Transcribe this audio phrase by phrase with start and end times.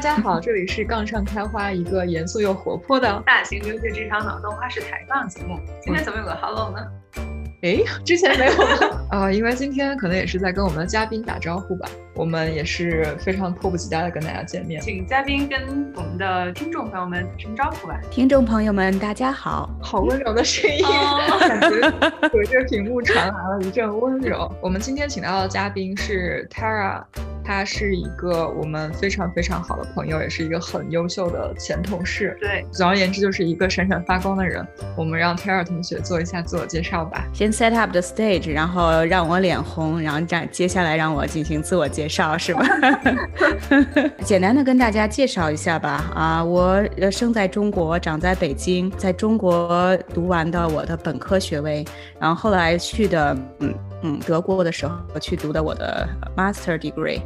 [0.00, 5.60] 家好， 这里是杠上开花，一个严肃又活泼的大型留学职场脑洞花式抬杠节目。
[5.82, 6.78] 今天怎么有个 hello 呢？
[7.62, 8.52] 哎，之前没有
[9.10, 11.86] 啊， 因为今天可能也是在跟我们的嘉宾打招呼吧。
[12.14, 18.00] 我们也是非常迫不及待的跟大家见面，请嘉宾跟我们的听众朋友们打声招呼吧。
[18.10, 20.82] 听众朋友们，大家好，好温柔的声音，
[21.40, 21.90] 感觉
[22.30, 24.50] 隔着屏幕传来了一阵温柔。
[24.62, 27.04] 我们今天请到的嘉宾是 Tara。
[27.50, 32.36] 他是一个我们非常非常好的朋友，也是一个很优秀的前同事。
[32.40, 34.64] 对，总而言之就是一个闪闪发光的人。
[34.96, 37.26] 我们让 Tara 同学做一下自我介绍吧。
[37.32, 42.64] 先 set up the stage，然后让我脸红，然后这接下来让我进行自我介绍，是吧？
[44.22, 46.12] 简单的跟大家介绍一下吧。
[46.14, 46.80] 啊，我
[47.10, 51.84] 生在中国，长在北京，在中国读完的我的本科学位，
[52.20, 53.74] 然后后来去的，嗯。
[54.02, 57.20] 嗯，德国的时候去读的我的 master degree，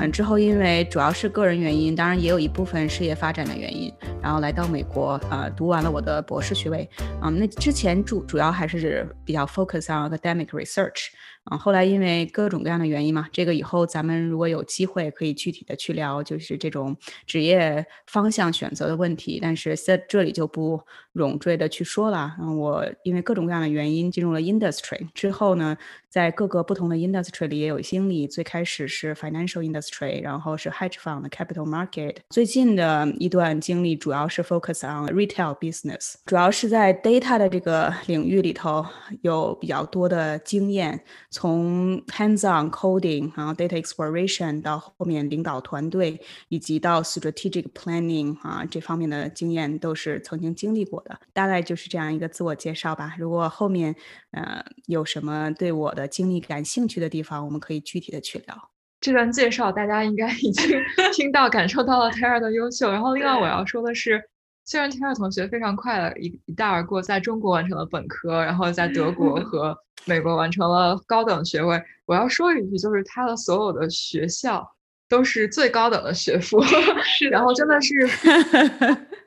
[0.00, 6.88] 嗯，之后因为主要是个人原因，当然也有一部分事业发展的原因，然后来到美国，呃，读完了我的博士学位。
[7.22, 11.06] 嗯，那之前主主要还是比较 focus on academic research。
[11.44, 16.94] 啊，后来因为各种各样的原因嘛，这个以后咱们如果有机会可以具体的去聊，就是这种
[17.26, 19.38] 职业方向选择的问题。
[19.40, 20.78] 但是在这里就不
[21.18, 22.36] 冗赘的去说了。
[22.40, 25.76] 嗯，我因为各种各样的原因进入了 industry 之后呢，
[26.08, 28.28] 在各个不同的 industry 里也有经历。
[28.28, 32.16] 最开始是 financial industry，然后是 hedge fund capital market。
[32.30, 38.84] 最近的一段经历主要是 focus on retail business，主要是在 data 的这个领域里头
[39.22, 41.02] 有比较多的经验。
[41.30, 51.02] 从 hands-on coding，然后 data exploration 到后面领导团队，以及到 strategic planning 啊这方面的经验都是曾经经历过。
[51.32, 53.14] 大概就是这样一个自我介绍吧。
[53.18, 53.94] 如果后面
[54.32, 58.70] 呃有什么对我的经历感兴趣的地方，我们可以具体的去聊。
[59.00, 60.78] 这段介绍大家应该已经
[61.14, 62.90] 听到、感受到了 Tara 的优秀。
[62.90, 64.22] 然后另外我要说的是。
[64.70, 71.82] 虽然 Tara 同学非常快的一一带而过，在中国完成了本科，然后在德国和美国完成了高等学位。
[72.04, 74.70] 我要说一句，就是他的所有的学校
[75.08, 76.60] 都是最高等的学府，
[77.32, 77.94] 然后真的是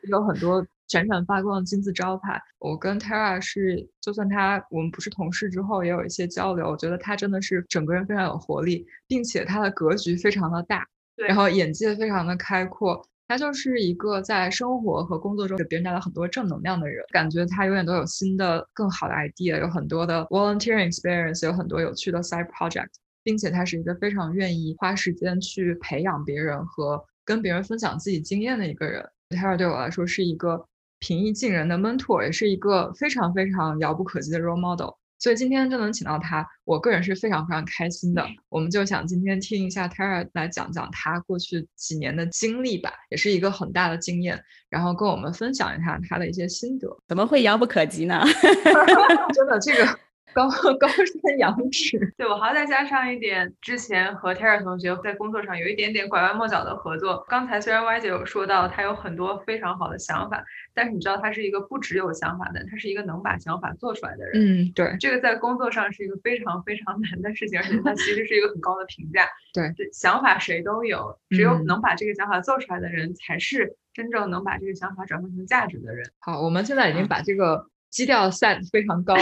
[0.04, 2.38] 有很多闪闪发光的金字招牌。
[2.60, 6.68] 我跟 Tara 是，就算他我们不是同事之后，也有一些交流。
[6.68, 10.86] 我觉得他真的是整个人非常有活力，并且他的格局非常的大，
[11.16, 13.02] 然后眼界非常的开阔。
[13.30, 22.90] 他就是一个在生活和工作中给别人带来很多正能量的人，感觉他永远都有新的、更好的 idea，有很多的 volunteering experience，有很多有趣的 side project，
[23.24, 29.02] 并且他是一个非常愿意花时间去培养别人和跟别人分享自己经验的一个人。
[29.30, 30.66] Tara 对我来说是一个
[31.02, 34.92] 平易近人的 mentor，也是一个非常非常遥不可及的 role model。
[35.18, 38.26] 所以今天就能请到他，我个人是非常非常开心的。
[38.50, 46.88] 我们就想今天听一下 Tara 来讲讲他过去几年的经历吧，也是一个很大的经验，然后跟我们分享一下他的一些心得。
[47.08, 48.24] 怎么会遥不可及呢？
[49.34, 50.00] 真的这个。
[50.34, 50.50] 高
[50.80, 57.26] 高山仰止，对我还要再加上一点，之前和 Tara 同学在工作上有一点点拐弯抹角的合作。
[57.28, 60.44] 刚才虽然 Y 姐有说到她有很多非常好的想法，
[60.74, 64.32] 但是你知道她是一个不只有想法的，她是一个能把想法做出来的人。
[64.36, 69.28] 嗯，对，这个在工作上是一个非常非常难的事情，而且他其实是一个很高的评价。
[69.54, 76.10] 对，想法谁都有，只有能把这个想法做出来的人，才是真正能把这个想法转换成价值的人。
[76.20, 79.16] 好，我们现在已经把这个基调 set 非常高。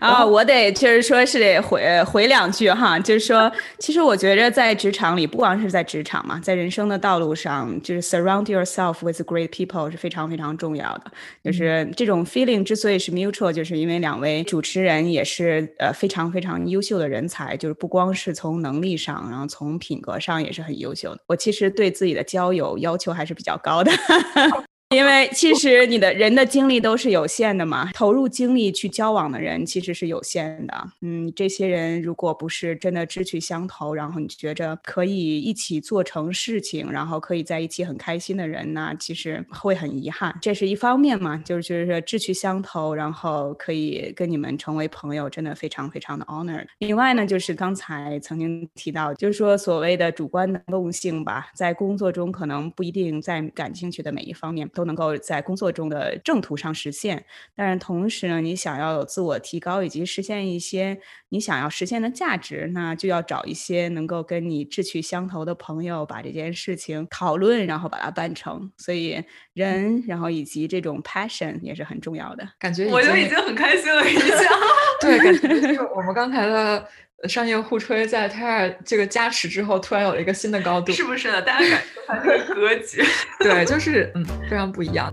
[0.00, 11.12] 啊，我得就是说是得回回两句哈，就是说，其实我觉着在职场里，不光是在职场嘛，在人生的道路上，就是 surround yourself with great people 是非常非常重要的。
[11.44, 21.20] 就是这种 feeling 之所以是 mutual，就是因为两位主持人也是呃非常非常优秀的人才，就是不光是从能力上，然后从品格上也是很优秀的。
[21.26, 23.92] 我其实对自己的交友要求还是比较高的。
[24.96, 30.74] 因为其实你的人的精力都是有限的嘛， 投入精力去交往的人其实是有限的。
[31.00, 40.36] 嗯，这些人如果不是真的志趣相投，然后你觉着可以一起做成事情，然后可以在一起很开心的人，呢其实会很遗憾。
[40.42, 46.66] 这是一方面嘛，就是就是说志趣相投，然后可以跟你们成为朋友，真的非常非常的 honor。
[46.78, 54.68] 另外呢，就是刚才曾经提到，就是说所谓的主观能动性吧，在工作中可能不一定在感兴趣的每一方面。
[54.80, 57.22] 都能够在工作中的正途上实现，
[57.54, 60.98] 但是同时呢，你想要有自我提高以及实现一些
[61.28, 68.72] 你想要实现的价值，那就要找一些能够跟你志趣相投的朋友，把这件事情讨论，然后把它办成。
[68.78, 69.22] 所以
[69.52, 72.48] 人，然后以及这种 passion 也是很重要的。
[72.58, 74.34] 感觉我就已经很开心了，已经。
[75.02, 76.88] 对，感觉就是我们刚才的。
[77.28, 81.40] 商业互吹在 Terra 这个加持之后，突然有了一个新的高度，是不是呢？
[81.42, 83.02] 大家感受它这个格局，
[83.40, 85.12] 对，就是嗯，非常不一样。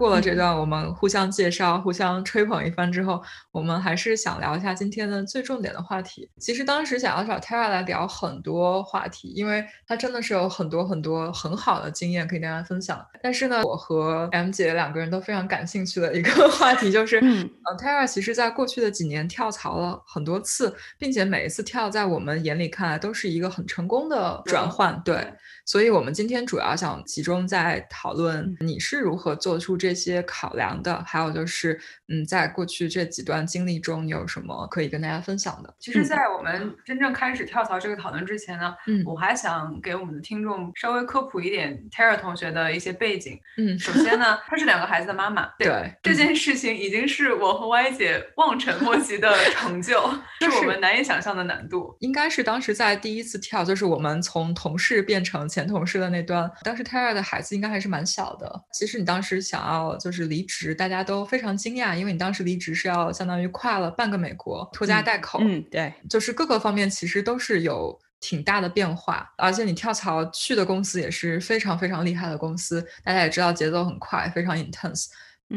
[0.00, 6.26] 过了这段我们互相介绍、互相吹捧一番之后，我们还是想聊一下今天的最重点的话题。
[6.38, 12.98] 其实当时想要找 Tara 来聊很多话题，因为她真的是有很多很多很好的经验可以跟大家分享。
[13.22, 24.98] 但是呢，我和 M 姐两个人都非常感兴趣的一个 话题就是，呃，Tara 其实在过去的几年跳槽了很多次，并且每一次跳在我们眼里看来都是一个很成功的转换。
[25.04, 25.34] 对。
[25.66, 31.78] 所以，我们今天主要想集中在讨论你是如何做出这些考量的，还有就是，
[32.08, 35.74] 嗯，在过去这几段经历中，你有什么可以跟大家分享的？
[35.78, 43.38] 其实，在我们真正开始跳槽这个讨论之前呢，嗯，我还想给我们的听众稍微科普一点 Tara 同学的一些背景。
[43.58, 45.48] 嗯，首先呢，她是两个孩子的妈妈。
[45.58, 50.00] 对，这件事情已经是我和 Y 姐望尘莫及的成就，
[50.40, 51.96] 是我们难以想象的难度。
[52.00, 55.40] 应该是当时在第一次跳，就是我们从同事变成。
[55.50, 58.64] 前同事的那段，当时 Tara 的孩子应该还是蛮小的。
[58.72, 65.38] 其实你当时想要就是离职，大家都非常惊讶，因为你当时离职是要相当于跨了半个美国，拖家带口。
[65.42, 75.06] 嗯，对，就是各个方面其实都是有挺大的变化，而且你跳槽去的公司也是非常非常厉害的公司，大家也知道节奏很快，非常 intense。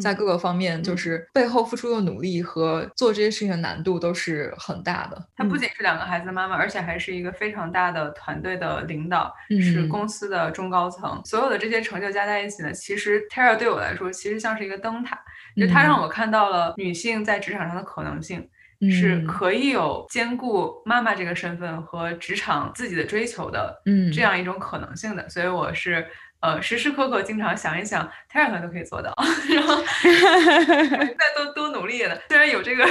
[0.01, 5.27] 在各个方面，就是背后付出的努力和做这些事情的难度都是很大的。
[5.35, 11.21] 她不仅是两个孩子的妈妈，而且还是一个非常大的团队的领导，是公司的中高层。
[11.25, 15.19] 所有的这些成就加在一起呢，其实 Tara 对我来说，其实像是一个灯塔，
[15.55, 18.49] 就她让我看到了女性在职场上的可能性，
[18.89, 25.29] 是可以有兼顾妈妈这个身份和职场自己的追求的，嗯，这样一种可能性的。
[25.29, 26.07] 所以我是。
[26.43, 29.15] 呃，时时刻刻经常想一想 t e r 都可以做到，
[29.49, 32.85] 然后 再多多努力的，虽然有这个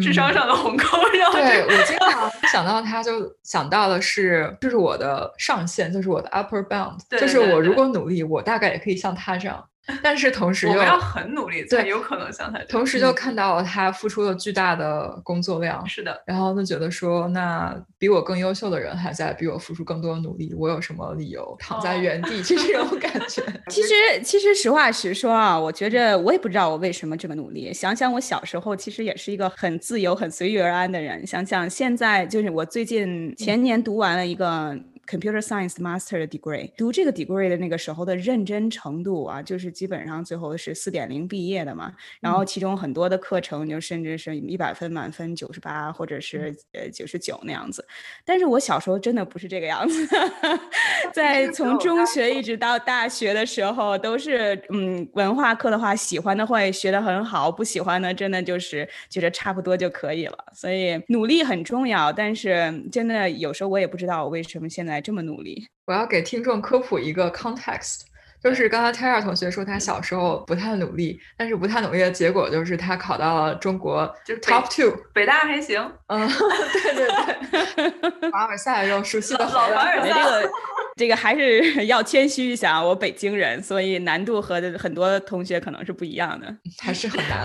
[0.00, 0.84] 智商上的鸿沟，
[1.18, 9.68] 然后对我经常想到他，就想到的是，就是我的上限，就是我的 upper bound，就是我如果努力，我大概也可以像他这样。
[10.02, 12.58] 但是同时，我们要很努力，才有可能像他。
[12.68, 16.22] 同时就看到了他付出了巨大的工作量，是的。
[16.26, 22.42] 然后就觉得说，那比我更优秀的人还在比我付出更多的努力，我有什么理由躺在原地？
[22.42, 23.42] 就这种感觉。
[23.68, 27.72] 其实，其实实话实说啊，我觉着我也不知道我为什么这么努力。
[27.72, 31.26] 想想我小时候，其实也是一个很自由、很随遇而安的人。
[31.26, 34.76] 想想现在，就是我最近前年读完了一个。
[35.08, 41.94] Computer Science Master 的 degree，读这个 degree 的那个时候的认真程度啊，就是基本上最后是四点零毕业的嘛。
[42.20, 47.86] 然后其中很多的课程就甚至是一百分满分九十八或者是呃九十九那样子。
[48.22, 50.06] 但是我小时候真的不是这个样子，
[51.14, 60.36] 在从中学一直到大学的时候，都是嗯文化课的话，喜欢的会学得很好，不喜欢的真的就是觉得差不多就可以了。
[60.52, 64.97] 所以努力很重要，但是真的有时候我也不知道我为什么现在。
[65.00, 68.00] 这么努力，我要给听众科普一个 context，
[68.42, 80.50] 就是刚才 Tara 同学说他小时候不太努力，但是不太努力的结果就是他考到了中国就 top two，北大还行，嗯， 对对对， 凡尔赛又熟悉的老凡尔赛，这个
[80.96, 87.44] 这个还是 要谦虚一下，我北京人，所以难度和很多同学可能是不一样的，还是很难。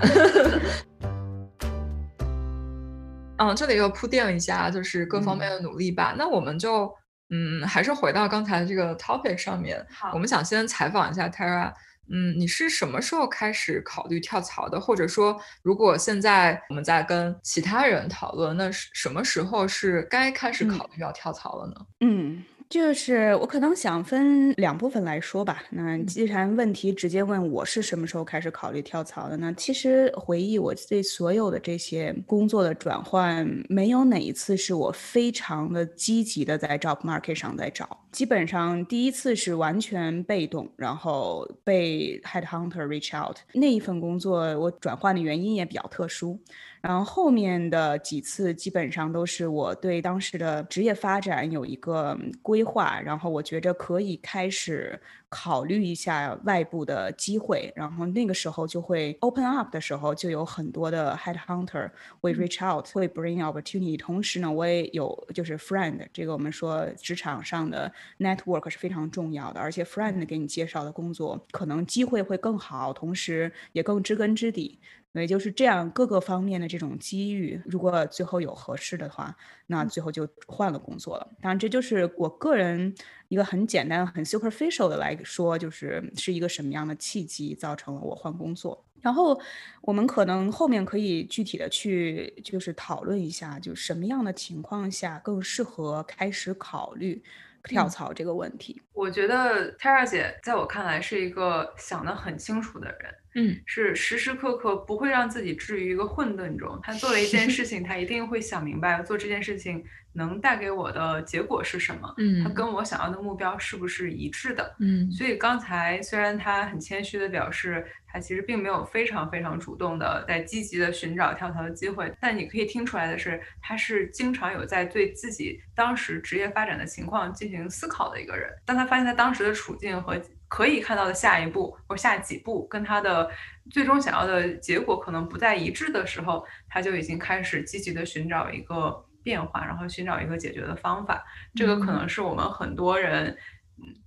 [3.36, 6.14] 嗯，这里又铺垫一下，就是各方面的努力吧。
[6.16, 6.88] 那我们就。
[7.34, 11.72] 嗯，还是回到刚才这个 topic 上面，我们想先采访一下 Tara。
[12.08, 14.78] 嗯，你是什么时候开始考虑跳槽的？
[14.78, 21.74] 或者说，如果现在我们在跟其他人讨论，那什么时候是该开始考虑要跳槽了呢？
[22.00, 22.44] 嗯。
[22.68, 25.62] 就是我可能想分两部分来说吧。
[25.70, 38.04] 那既然问题直接问我是什么时候开始考虑跳槽的，呢其实回忆我对所有的这些工作的转换，没有哪一次是我非常的积极的在 job market 上在找。
[38.10, 46.40] 基本上第一次是完全被动，然后被 head hunter reach out 那一份工作，我转换的原因也比较特殊。
[46.84, 55.00] 然后后面的几次基本上都是我对当时的职业发展有一个规划，然后我觉着可以开始
[55.30, 70.26] 考虑一下外部的机会，然后那个时候就会 open up 的时候就有很多的 head hunter 会 reach out 会 bring opportunity，同时呢我也有就是 friend，这个我们说职场上的 network 是非常重要的，而且 friend
[70.26, 74.78] 给你介绍的工作可能机会会更好，同时也更知根知底。
[75.20, 81.28] 也就是这样，各个方面的这种机遇，如果最后有合适的话，那最后就换了工作了。
[81.40, 82.94] 当然，这就是我个人。
[83.28, 88.84] 一个很简单、很 superficial 的来说，就是是一个什么样的契机造成了我换工作。
[89.00, 89.36] 然后
[89.80, 97.20] 我们可能后面可以具体的去就是讨论一下，就什么样的情况下更适合开始考虑
[97.64, 98.80] 跳槽这个问题。
[98.92, 103.14] 我觉得 Tara 姐在我看来是一个想得很清楚的人。
[103.36, 106.78] 嗯，是时时刻刻不会让自己置于一个混沌中。
[106.82, 112.14] 他做了一件事情，他一定会想明白做这件事情能带给我的结果是什么。
[112.18, 114.74] 嗯，他跟我想要的目标是不是一致的？
[114.78, 128.48] 嗯，所以刚才虽然他很谦虚的表示，他其实并没有非常非常主动的在积极的寻找跳槽的机会，但你可以听出来的是，他是经常有在对自己当时职业发展的情况进行思考的一个人。
[128.64, 133.28] 当他发现他当时的处境和可以看到的下一步或下几步跟他的
[133.72, 141.24] 最终想要的结果可能不再一致的时候，他就已经开始积极的寻找一个变化，然后寻找一个解决的方法。
[141.56, 143.36] 这个可能是我们很多人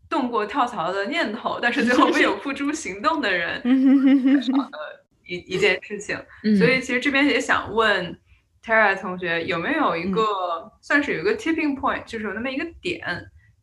[0.08, 3.56] 动过跳槽的念头，但是最后没有付诸行动的人
[4.42, 6.16] 少的一 一件事情。
[6.58, 8.18] 所以其实这边也想问
[8.64, 13.04] Tara 同学，有没有一个算是有一个 tipping point，就是有那么一个点，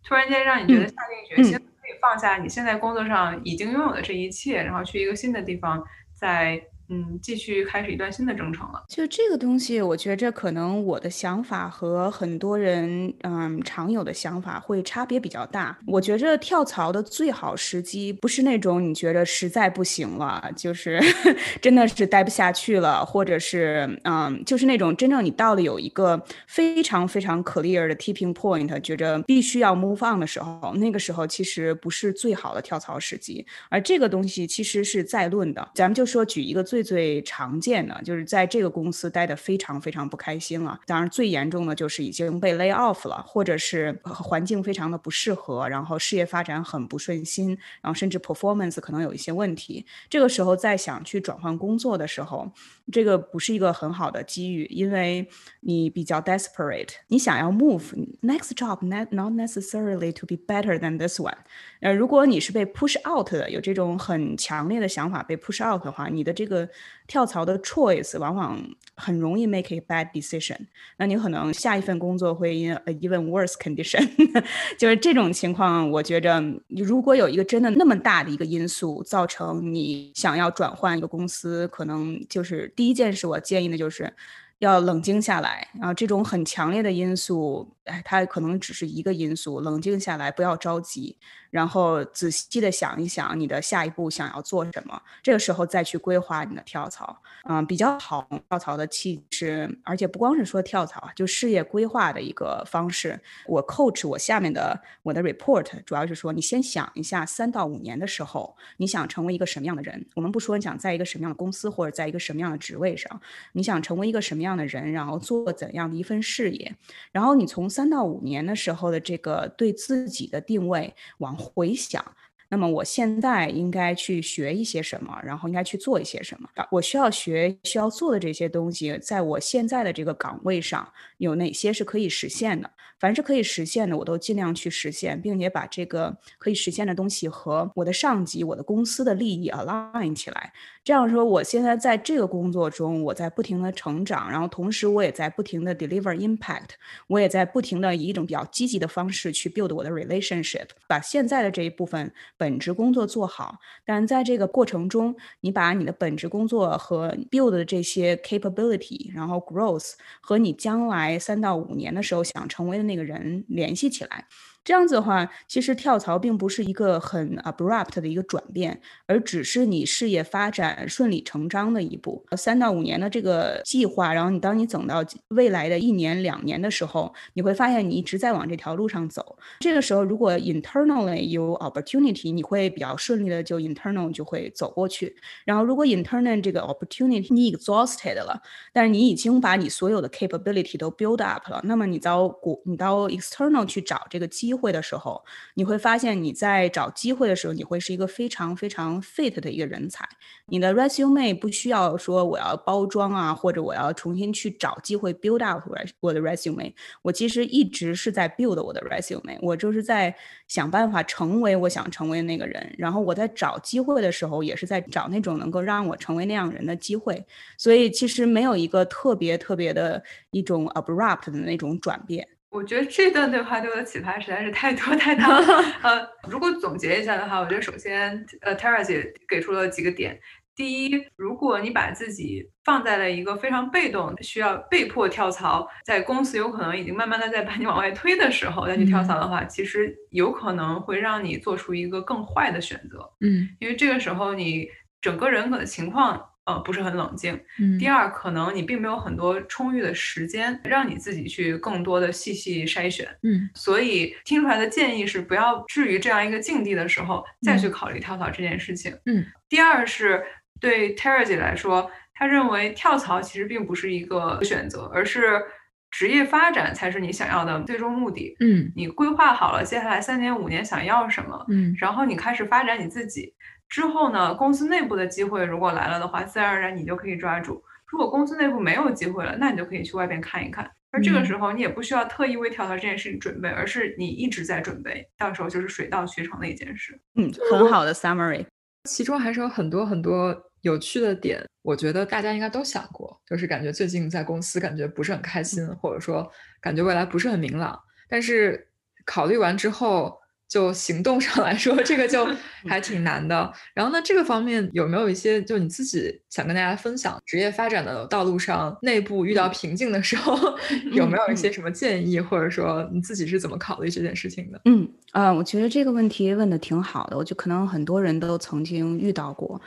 [0.03, 1.57] 突然间让你觉得下定决心。
[1.57, 5.83] 可以放下你现在工作上已经拥有的这一切，然后去一个新的地方，
[6.13, 6.63] 在。
[6.91, 8.83] 嗯，继续开始一段新的征程了。
[8.88, 15.79] 就这个东西，我觉着可能我的想法和很多人嗯常有的想法会差别比较大。
[15.87, 21.00] 我觉着跳槽的最好时机不是那种你觉得实在不行了，就是
[21.62, 33.47] 真的是待不下去了，或者是嗯，就是那种真正你到了有一个非常非常 clear 的 tipping point，觉着必须要 move on 的时候，那个时候其实不是最好的跳槽时机。
[33.71, 35.71] 而这个东西其实是在论的。
[35.75, 36.62] 咱们就说举一个。
[36.75, 40.81] 最最常见的就是在这个公司待的非常非常不开心了。
[40.87, 49.87] 当然，最严重的就是已经被 lay off 了，或者是环境非常的不适合，然后事业发展很不顺心，然后甚至 performance 可能有一些问题。
[50.09, 52.50] 这个时候再想去转换工作的时候，
[52.93, 55.29] 这个不是一个很好的机遇，因为
[55.61, 61.35] 你比较 desperate，你想要 move next job，not necessarily to be better than this one。
[61.81, 66.69] 呃，如果你是被 push out 的，有这种很强烈的想法被 push out 的话，你的这个。
[67.07, 68.59] 跳槽的 choice 往往
[68.97, 70.57] 很容易 make a bad decision，
[70.97, 74.09] 那你可能下一份工作会 in a even worse condition，
[74.79, 75.91] 就是这种情况。
[75.91, 84.15] 我觉着，如果有一个真的那么大的一个因素造成你想要转换一个公司，可能就是第一件事，我建议的就是
[84.61, 85.69] 要冷静下来。
[85.79, 91.17] 然后这种很强烈的因素，哎，它可能只是一个因素，冷静下来，不要着急。
[91.55, 97.17] 然后仔细的想一想，你的下一步想要做什么，这个时候再去规划你的跳槽，
[97.49, 103.21] 嗯，比较好跳槽的气质，而且不光是说跳槽啊，就事业规划的一个方式。
[103.47, 110.05] 我 coach 我下面的我的 report，主要是说，你先想一下，三到五年的时候，你想成为一个什么样的人？
[110.17, 113.21] 我们不说你想在一个什么样的公司或者在一个什么样的职位上，
[113.53, 116.75] 你想成为一个什么样的人，然后做怎样的一份事业？
[117.13, 121.39] 然后你从三到五年的时候的这个对自己的定位往。
[121.45, 122.05] 回想，
[122.49, 126.49] 那么我现在应该去学一些什么，然后应该去做一些什么？
[126.71, 132.71] 我需要学、需要做的这些东西，在我现在的这个岗位上有哪些是可以实现的？
[132.99, 140.53] 凡是可以实现的，我都尽量去实现，并且把这个可以实现的东西和我的上级、我的公司的利益 align 起来。
[140.83, 146.71] 这样说，我现在在这个工作中，我在不停的成长，然后同时我也在不停的 deliver impact，
[147.07, 153.59] 我也在不停的以一种比较积极的方式去 build 我的 relationship，把现在的这一部分本职工作做好。
[153.87, 164.26] 但在这个过程中，你把你的本职工作和 build 的这些 capability，然后 growth 和你将来三到五年的时候想成为那个人联系起来。
[164.64, 172.25] 这样子的话，其实跳槽并不是一个很 abrupt 的一个转变，而只是你事业发展顺理成章的一步。
[172.35, 179.37] 三到五年的这个计划，然后你当你等到未来的一年两年的时候，你会发现你一直在往这条路上走。
[179.61, 185.14] 这个时候，如果 internally 有 opportunity，你会比较顺利的就 internal 就会走过去。
[185.44, 188.40] 然后，如果 internal 这个 opportunity 你 exhausted 了，
[188.73, 194.54] 但是你已经把你所有的 capability 都 build up 了，那么你到国你到 external 去找这个机。
[194.55, 195.21] 机会的时候，
[195.55, 200.09] 你会发现你在找机会的时候，你会是一个非常非常 fit 的一个人才。
[200.47, 205.69] 你的 resume 不需要说我要包装啊，或者我要重新去找机会 build up
[205.99, 206.73] 我的 resume。
[207.03, 210.15] 我其实一直是在 build 我的 resume，我就是在
[210.47, 212.73] 想办法成为我想成为的那个人。
[212.79, 217.27] 然后我在找机会的时候，也是在找那种能够让我成为那样人的机会。
[217.59, 222.29] 所以其实没有一个特别特别的一种 abrupt 的那种转变。
[222.55, 225.45] 我觉得这段对话对我的启发实在是太多太大了。
[225.83, 230.21] 呃，如果总结一下的话，我觉得首先，呃，Tara 姐给出了几个点。
[230.55, 243.01] 第一，如果你把自己放在了一个非常被动、需要被迫跳槽，在公司有可能已经慢慢的在把你往外推的时候再去跳槽的话，其实有可能会让你做出一个更坏的选择。
[243.21, 244.69] 嗯，因为这个时候你
[245.01, 246.25] 整个人格的情况。
[246.47, 247.39] 呃，不是很冷静。
[247.59, 253.09] 嗯，第二，可能你并没有很多充裕的时间，让你自己去更多的细细筛选。
[253.23, 258.95] 嗯，所以听出来的建议是，不要置于这样一个境地的时候再去考虑跳槽这件事情。
[259.07, 260.23] 嗯，第二是
[260.61, 265.43] 对 Terry 姐来说，她认为跳槽其实并不是一个选择，而是
[265.91, 268.37] 职业发展才是你想要的最终目的。
[268.41, 273.33] 嗯，你规划好了接下来三年五年想要什么，嗯，然后你开始发展你自己。
[273.75, 277.61] 之后呢，公司内部的机会如果来了的话，自然而然你就可以抓住。
[277.87, 280.71] 如果公司内部没有机会了，那你就可以去外边看一看。
[280.93, 286.97] 而这个时候，你也不需要特意为跳槽这件事情准备，而是你一直在准备，到时候就是水到渠成的一件事。
[287.16, 288.47] 嗯，很好的 summary。
[288.88, 297.76] 其中还是有很多很多有趣的点，我觉得大家应该都想过，就是感觉最近在公司感觉不是很开心，或者说感觉未来不是很明朗。
[298.09, 298.69] 但是
[299.04, 300.16] 考虑完之后。
[300.49, 302.27] 就行动上来说，这个就
[302.69, 303.53] 还挺难的。
[303.75, 307.21] 然后呢，这个方面有没有一些就你自己想跟大家分享？
[307.27, 310.37] 职业发展的道路上，内部遇到瓶颈的时候，
[310.93, 314.61] 有没有一些什么建议，或者说你自己是怎么考虑这件事情的？
[314.67, 317.17] 嗯啊，我觉得这个问题问的挺好的。
[317.17, 319.61] 我觉得可能很多人都曾经遇到过。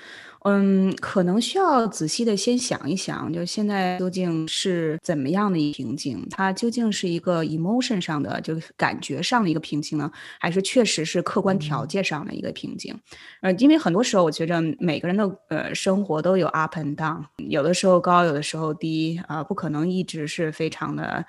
[0.44, 6.26] 嗯，可能需要仔细的先想一想，就现在究竟是怎么样的一瓶颈？
[6.30, 12.98] 它究竟是一个 emotion 上的，就是感觉上的一个瓶颈呢，还是确实是客观条件上的一个瓶颈？
[13.42, 21.26] 呃，因为很多时候我觉着每个人的呃生活都有 up and down，有的时候高，有的时候低啊，不可能一直是非常的。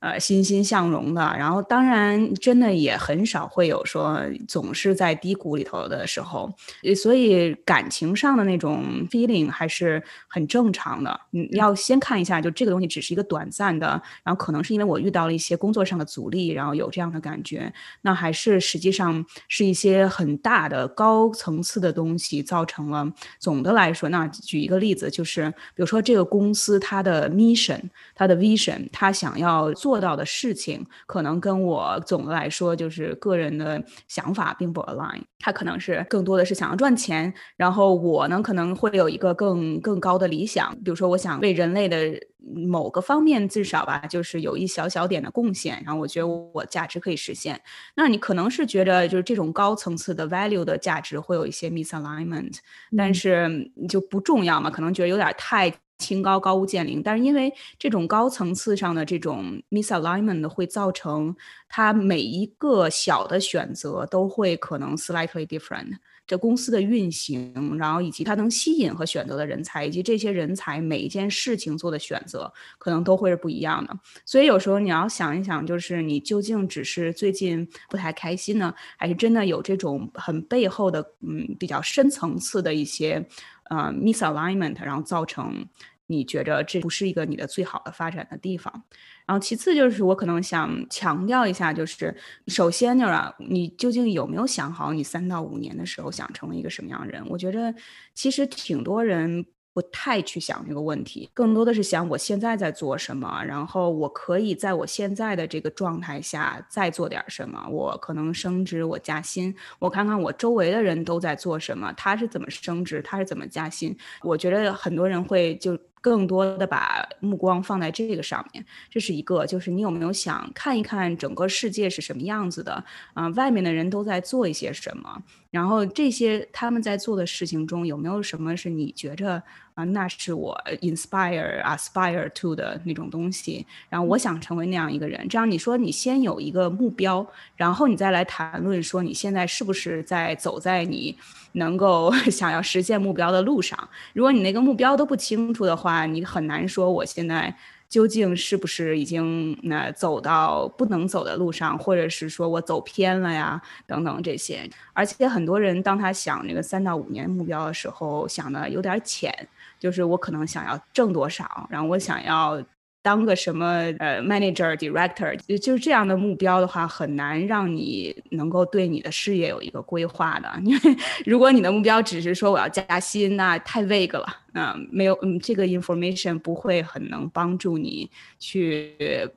[0.00, 6.54] 呃，欣欣向荣的，然后当然，真的也很少会有说总是在低谷里头的时候，
[6.94, 11.20] 所以感情上的那种 feeling 还是很正常的。
[11.30, 17.72] 你要先看一下，就这个东西只是一个短暂的，然后可能是因为我遇到了一些工作上的阻力，然后有这样的感觉，
[18.02, 23.04] 那还是实际上是一些很大的高层次的东西造成了。
[23.40, 27.80] 总的来说，那举一个例子，就是比如说这个公司它的 mission、
[28.14, 29.87] 它的 vision，它想要做。
[29.88, 42.20] 做到的事情可能跟我总的来说就是个人的想法并不 align，他可能是更多的是想要赚钱，然后我呢可能会有一个更更高的理想，比如说我想为人类的
[42.66, 47.58] 某个方面至少吧，就是有一小小点的贡献，然后我觉得我价值可以实现。
[47.96, 52.58] 那你可能是觉得就是这种高层次的 value 的价值会有一些 misalignment，
[52.94, 55.72] 但是就不重要嘛，可能觉得有点太。
[55.98, 61.34] 清高高屋建瓴，但是因为这种高层次上的这种 misalignment 会造成
[61.68, 65.96] 他每一个小的选择都会可能 slightly different。
[66.26, 73.98] 这公司的运行，然后以及它能吸引和选择的人才，以及这些人才每一件事情做的选择，可能都会是不一样的。
[74.26, 83.26] 所以有时候你要想一想，就是你究竟只是最近不太开心呢，还是真的有这种很背后的嗯比较深层次的一些。
[83.68, 85.66] 呃，misalignment，然后造成
[86.06, 88.82] 你觉着这不是一个你的最好的发展的地方。
[89.26, 97.22] 然后其次就是我可能想强调一下，就是首先就是你究竟有没有想好你三到五年的时候想成为一个什么样的人？
[97.28, 97.74] 我觉得
[98.14, 99.44] 其实挺多人。
[99.78, 107.64] 不太去想这个问题，更多的是想我现在在做什么，然后我可以在我现在的这个状态下再做点什么。
[107.70, 113.96] 我可能升职，我加薪，我看看我周围的人都在做什么，他是怎么升职，他是怎么加薪。
[114.22, 115.78] 我觉得很多人会就。
[116.00, 122.82] 更多的把目光放在这个上面，这是一个，就是你有没有想看一看整个世界是什么样子的
[123.14, 123.26] 啊？
[123.30, 125.20] 外面的人都在做一些什么？
[125.50, 129.42] 然后这些他们在做的事情中有没有什么是你觉着
[129.78, 133.64] 啊，那是我 inspire aspire to 的那种东西？
[133.88, 135.28] 然后我想成为那样一个人。
[135.28, 141.16] 这样你说你先有一个目标，然后你再来谈论说你现在是不是在走在你。
[141.52, 147.52] 能够 想要实现目标的路上，如果你那个目标都不清楚的话，你很难说我现在
[147.88, 154.68] 究竟是不是已经那走到不能走的路上，或者是说我走偏了呀，等等这些。
[154.92, 159.34] 而且很多人当他想这个三到五年目标的时候，想的有点浅，
[159.78, 162.62] 就是我可能想要挣多少，然后我想要。
[163.00, 163.66] 当个什么
[164.00, 170.52] 呃 manager、director，就是这样的目标的话，很难让你能够对你的事业有一个规划的。
[170.62, 178.94] 因为如果你的目标只是说我要加薪，那太 vague 了，嗯，没有，嗯，这个 information 不会很能帮助你去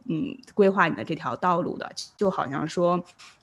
[0.09, 1.89] 嗯规划你的这条道路的。
[2.17, 3.01] 就好像说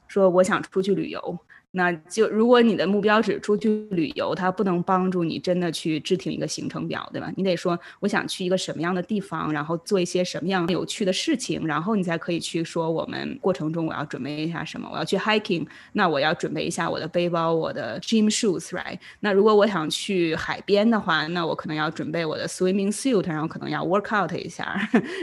[0.08, 1.38] 说我想出去旅游。
[1.70, 7.30] 那就如果你的目标只是出去旅游，它不能帮助你真的去制定一个行程表，对吧？
[7.36, 14.88] 你得说我想去一个什么样的地方，然后做一些什么样有趣的事情，然后你才可以去说我们过程中我要准备一下什么。
[14.90, 18.98] 我要去 hiking，那我要准备一下我的背包，我的 gym shoes，right？
[19.20, 24.74] 那如果我想去海边的话，那我可能要准备我的 swimming suit，然后可能要 work out 一下，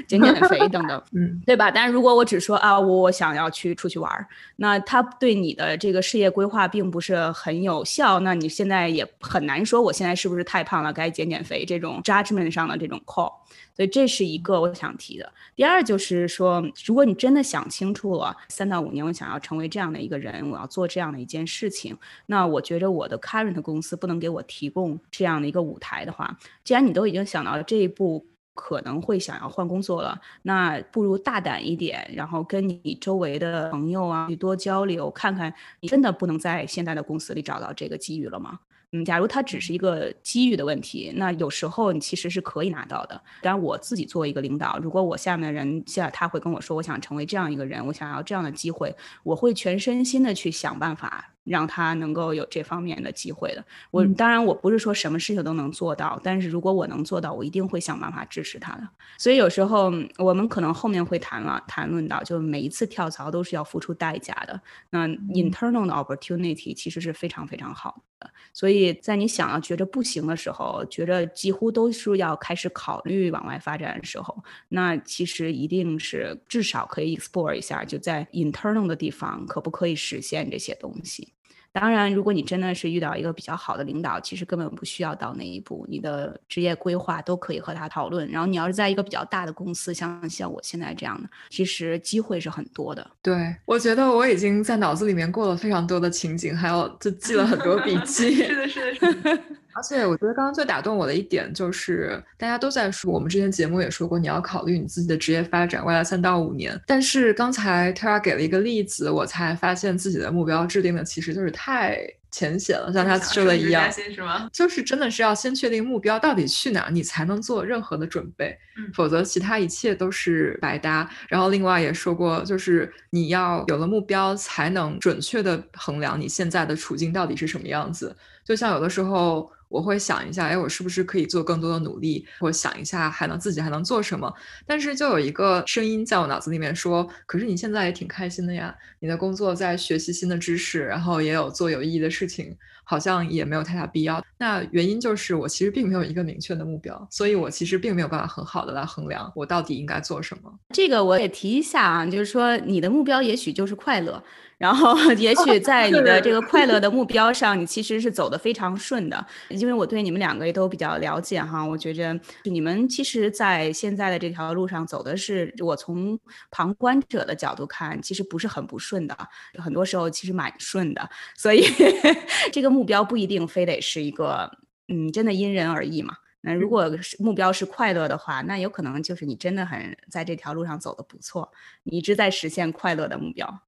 [0.08, 1.72] 减减肥等等， 嗯，对吧？
[1.72, 4.28] 但是如果我只说啊，我想要去出去玩，
[4.58, 13.32] 那他对你的这个事业规划并不是很有效，那你现在也很难说我现在是不是太胖了，该减减肥这种 judgment 上的这种 call，
[13.74, 15.32] 所以这是一个我想提的。
[15.56, 28.26] 第二就是说，如果你真的想清楚了，三到五年我想要成为这样的一个人，我要做这样的一件事情，那我觉着我的 current 公司不能给我提供这样的一个舞台的话，既然你都已经想到了这一步。
[28.56, 38.60] 可能会想要换工作了，那不如大胆一点，然后跟你周围的朋友啊去多交流，看看你真的不能在现在的公司里找到这个机遇了吗？
[38.92, 43.22] 嗯，假如它只是一个机遇的问题，那有时候你其实是可以拿到的。
[43.42, 51.35] 当然，我自己作为一个领导，如果我下面的人现在他会跟我说，我想成为这样一个人，我想要这样的机会，我会全身心的去想办法。
[51.46, 53.64] 让他能够有这方面的机会的。
[53.92, 58.88] 我当然我不是说什么事情都能做到，但是如果我能做到，我一定会想办法支持他的。
[59.18, 64.60] 所以有时候我们可能后面会谈了谈论到，就每一次跳槽都是要付出代价的。
[64.90, 68.30] 那 internal 的 opportunity 其实是非常非常好的。
[68.54, 81.34] 所以在你想要觉着不行的时候，觉着几乎都是要开始考虑往外发展的时候，那其实一定是至少可以 explore 一下，就在 internal 的地方可不可以实现这些东西。
[81.78, 88.26] 当然，如果你真的是遇到一个比较好的领导，其实根本不需要到那一步，你的职业规划都可以和他讨论。
[88.30, 93.06] 然后你要是在一个比较大的公司，像像我现在这样的，其实机会是很多的。
[93.22, 98.36] 对，我觉得我已经在脑子里面过了非常多的情景，还有就记了很多笔记。
[98.42, 99.42] 是的，是的，是的。
[99.76, 106.80] 而且我觉得刚刚最打动我的一点就是，大家都在说，我们之前节目也说过，你要考虑你自己的职业发展，未来三到五年。
[106.88, 112.00] 但是刚才 Tara 给了一个例子，我才发现自己的目标制定的其实就是太
[112.32, 114.50] 浅显了，像他说的一样，是吗？
[114.54, 118.58] 就是真的是要先确定目标到底去哪，你才能做任何的准备，
[118.94, 121.10] 否则其他一切都是白搭。
[121.28, 128.16] 然后另外也说过，就是你要有了目标，才能准确的衡量你现在的处境到底是什么样子。
[128.46, 129.52] 就像有的时候。
[129.76, 132.26] 我会想一下，哎，我是不是可以做更多的努力？
[132.40, 134.34] 我想一下，还能自己还能做什么？
[134.66, 150.54] 但是就有一个声音在我脑子里面说：“可是你现在也挺开心的呀，你的工作在学习新的知识，然后也有做有意义的事情，好像也没有太大必要。”那原因就是我其实并没有一个明确的目标，所以我其实并没有办法很好的来衡量我到底应该做什么。
[150.74, 154.24] 这个我也提一下啊，就是说你的目标也许就是快乐。
[154.58, 159.26] 然后， 也许在你的这个快乐的目标上，你其实是走的非常顺的。
[159.50, 166.18] 因为我对你们两个也都比较了解哈，我觉着你们其实，在现在的这条路上走的是，我从
[166.52, 169.18] 旁观者的角度看，其实不是很不顺的，
[169.62, 171.10] 很多时候其实蛮顺的。
[171.36, 171.66] 所以，
[172.54, 174.52] 这个目标不一定非得是一个，
[174.90, 176.14] 嗯，真的因人而异嘛。
[176.42, 181.50] 那如果目标是快乐的话，那有可能就是你真的很在这条路上走的不错，
[181.84, 183.62] 你一直在实现快乐的目标。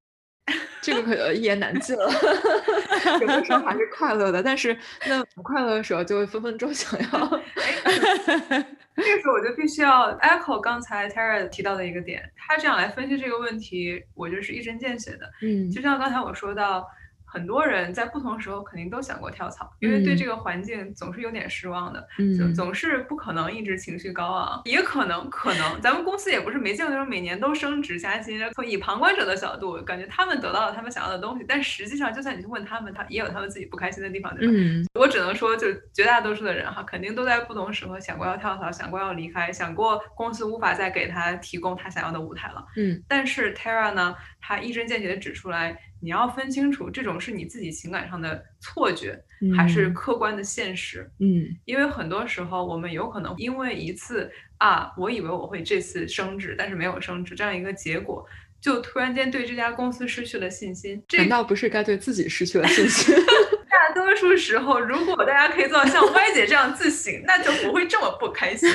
[0.84, 2.06] 这个可一言难尽了，
[3.22, 7.08] 有的时候还是快乐的，但是那不快乐的时候就会分分钟想要。
[8.96, 15.32] 这个时候我就必须要 echo 刚才 Tara 提到的一个点，他这样来分析这个问题，我觉得是一针见血的。
[15.42, 16.86] 嗯，就像刚才我说到。
[17.38, 28.42] 很多人在不同时候肯定都想过跳槽，因为对这个环境总是有点失望的，总总是不可能一直情绪高昂，也可能可能咱们公司也不是没见过那种每年都升职加薪。
[28.56, 34.54] 从以旁观者的角度，感觉他们得到了他们想要的东西，但实际上，就算你去问他们，他也有他们自己不开心的地方，对吧？
[34.96, 42.66] 我只能说，就绝大多数的人哈，肯定都在不同时候想过要跳槽，想过要离开，想过公司无法再给他提供他想要的舞台了。
[42.76, 44.16] 嗯，但是 Tara 呢，
[44.48, 45.78] 他一针见血的指出来。
[46.00, 49.20] 你要分清楚，这种是你自己情感上的错觉，
[49.58, 51.10] 还是客观的现实？
[51.20, 58.24] 嗯，因为很多时候我们有可能因为一次啊，我以为我会这次升职，但是没有升职这样一个结果，
[58.62, 61.04] 就突然间对这家公司失去了信心。
[61.14, 63.16] 难道不是该对自己失去了信心？
[63.68, 68.70] 大多数时候，如果大家可以做到像歪姐这样自省，那就不会这么不开心。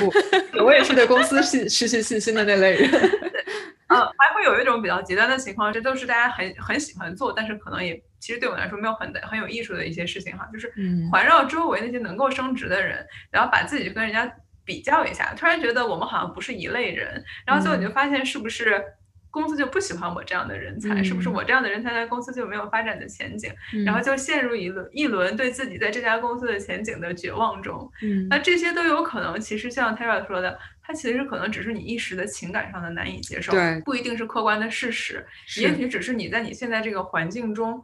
[0.61, 2.91] 我也是对公司失失去信心的那类人。
[3.87, 10.71] 嗯， 还会有一种比较极端的情况，这都是大家很很喜欢做，但是可能也其实对我来说没有很很有艺术的一些事情哈，就是
[11.11, 14.31] 环绕周围那些能够升职的人，然后把自己跟人家
[14.65, 18.83] 比较一下，突然觉得我们好像不是一类人，然后最后你就发现是不是？
[19.33, 23.51] 公司就不喜欢我这样的人才，是不是我这样的人才在公司就没有发展的前景？
[23.83, 27.91] 然后就陷入一轮一轮对自己在这家公司的前景的绝望中。
[28.29, 33.51] 那这些都有可能，其实像 Tara 说的，它其实可能只是你一时的情感上的难以接受，
[33.83, 35.25] 不一定是客观的事实，
[35.57, 37.83] 也许只是你在你现在这个环境中。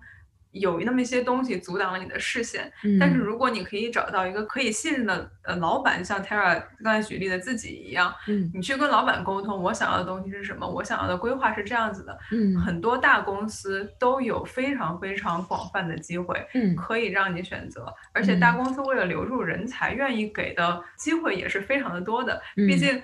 [0.51, 23.01] 有那么一些东西阻挡了你的视线，但是如果你可以找到一个可以信任的呃老板，像 Tara 刚才举例的自己一样，嗯，你去跟老板沟通，我想要的东西是什么，我想要的规划是这样子的，嗯，很多大公司都有非常非常广泛的机会，嗯，可以让你选择，而且大公司为了留住人才，愿意给的机会也是非常的多的，毕竟。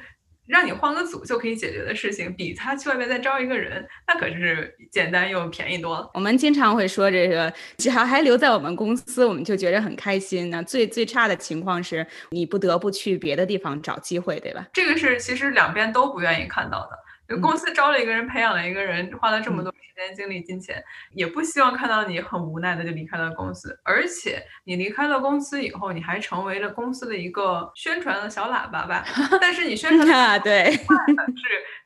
[0.48, 6.10] 让你换个组就可以解决的事情，比他去外面再招一个人，那可是简单又便宜多了。
[6.14, 10.50] 我们经常会说，这个只要还留在我们公司，我们就觉得很开心。
[10.50, 14.66] 那最最差的情况是你不得不去别的地方找机会，对吧？
[14.74, 17.05] 这个是其实两边都不愿意看到的。
[17.28, 20.84] 就公司招了一个人，培养了一个人，花了这么多时间、精力、金钱，
[21.14, 23.80] 也不希望看到你很无奈的就离开了公司。
[23.84, 29.04] 而且你离开了公司以后，你还成为了公司的一个宣传的小喇叭吧？
[29.42, 30.80] 但是你宣传啊， 对，是。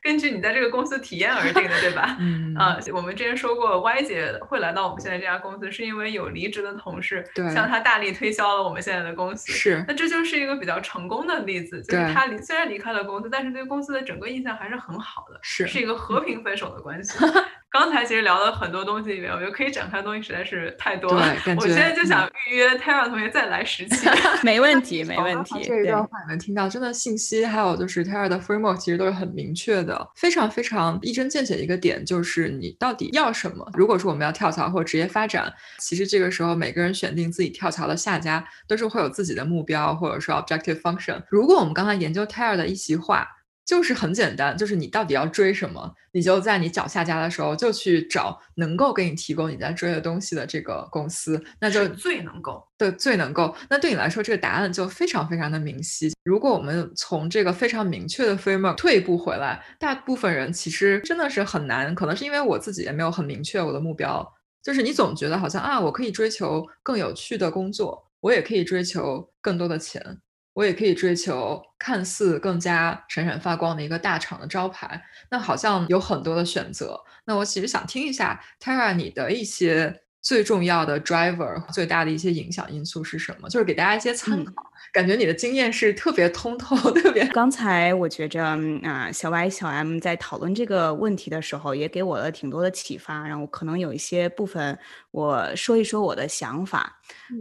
[0.01, 2.15] 根据你在这个公司体验而定的，对吧？
[2.21, 9.51] 嗯啊，我们之前说过，Y 姐会来到我们现在这家公司，是因为有离职的同事向她大力推销了我们现在的公司。
[9.51, 17.17] 是，那这就是一个比较成功的例子，就是她离虽然离开了公司，但是对公司的整个印象还是很好的，是，是一个和平分手的关系。
[17.71, 21.35] 刚才其实聊了很多东西里面，我觉得可以展开的东西实在是太多了。
[21.55, 24.09] 我现在就想预约 Tara 同学再来十期。
[24.41, 25.63] 没问题，没问题。
[25.63, 33.69] 这一段话你能听到，真的信息还有就是 Tara 的 framework 其实都是很明确的，非常非常一针见血的一个点，就是你到底要什么。
[33.75, 41.21] 如果说我们要跳槽或者职业发展，其实这个时候每个人选定自己跳槽的下家，都是会有自己的目标或者说 objective function。
[41.29, 43.27] 如果我们刚才研究 Tara 的一席话。
[43.69, 53.55] 就是很简单，就是你到底要追什么，你就在你脚下家的时候就去找能够给你提供你在追的东西的这个公司，那就最能够对最能够。
[53.69, 56.11] 那对你来说，这个答案就非常非常的明晰。
[56.23, 64.27] 如果我们从这个非常明确的 framework 退一步回来，大部分人其实真的是很难，可能是因为我自己也没有很明确我的目标，
[64.63, 70.17] 就是你总觉得好像啊，我可以追求更有趣的工作，我也可以追求更多的钱。
[70.53, 76.99] 我也可以追求看似更加闪闪发光的一个大厂的招牌，那好像有很多的选择。
[77.25, 83.47] 那我其实想听一下 Tara 你的一些最重要的 driver，最大的一些影响因素是什么？
[83.49, 84.53] 就是给大家一些参考。
[84.91, 87.23] 感觉你的经验是特别通透， 特别。
[87.27, 88.43] 刚才我觉着
[88.83, 93.27] 啊，小 Y、小 M 在讨论这个问题的时候，也给我了挺多的启发。
[93.27, 94.77] 然后可能有一些部分，
[95.11, 96.95] 我说一说我的想法。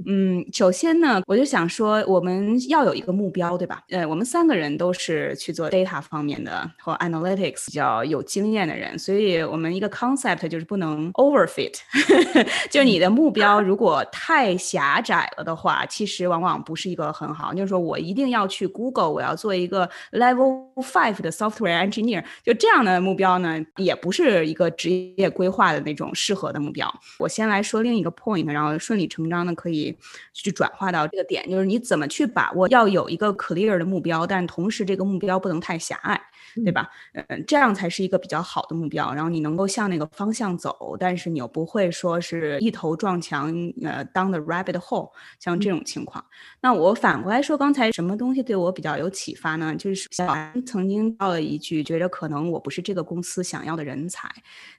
[0.06, 3.82] 嗯，首先呢，我就想说，我们要有一个目标，对吧？
[3.90, 11.74] 呃，我们三个人都是去做 data 方面的或 analytics 比较有经验的人，所以我们一个 concept 就是不能 overfit，
[12.70, 17.52] 就你的目标如果太狭窄了的话，其实往往不是一个很好。
[17.52, 26.90] 就是说我一定要去 Google，我要做一个 Level Five 的 Software Engineer，就这样的目标呢，也不是一个职业规划的那种适合的目标。
[27.18, 29.96] 我先来说另一个 point，然后顺理成章的可以。
[30.40, 36.20] 去转化到这个点，就是你怎么去把握，要有一个 clear 的目标，但同时这个目标不能太狭隘。
[36.64, 36.88] 对吧？
[37.14, 39.12] 嗯，这样才是一个比较好的目标。
[39.12, 46.24] 然后你能够向那个方向走，但是你又不会说是一头撞墙，呃，当的 rabbit hole，像这种情况。
[46.60, 49.74] 那我反过来说，刚才什么东西对我比较有启发呢？
[49.76, 54.28] 就是小安曾经到了一句，觉得可能我不是这个公司想要的人才。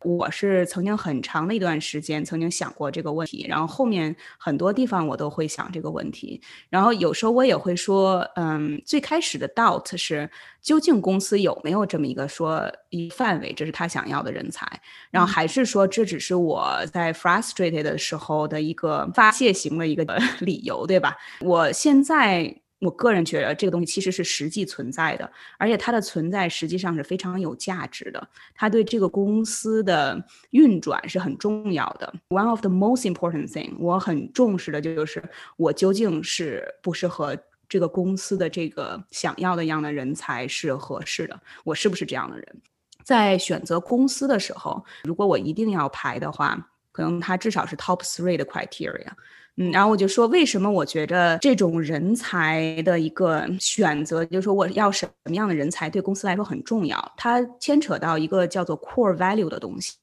[0.04, 6.42] 我是曾经很长的一段时间曾经想过这个问题，然后后面很多地方我都会想这个问题。
[6.70, 10.30] 然后有时候我也会说，嗯，最开始的 doubt 是。
[10.62, 14.66] 究竟公司有没有这么一个说一范围，这是他想要的人才，
[15.10, 20.04] 然后还是说这只是我在 frustrated 的时候的一个发泄型的一个
[20.42, 21.18] 理由，对吧？
[21.42, 32.14] 我现在我个人觉得这个东西其实是实际存在的，而且它的存在实际上是非常有价值的，它对这个公司的运转是很重要的。
[32.30, 35.24] One of the most important thing，我很重视的就是
[35.58, 37.38] 我究竟是不是和。
[37.70, 42.62] 这个公司的这个想要的样的人才是合适的，我是不是这样的人？
[43.04, 49.12] 在选择公司的时候，如果我一定要排的话，可能它至少是 top three 的 criteria。
[49.62, 56.98] 嗯，然后我就说，为什么我觉着这种人才的一个选择，就是说我要什么样的人才对公司来说很重要？
[57.18, 59.94] 它牵扯到一个叫做 core value 的东西。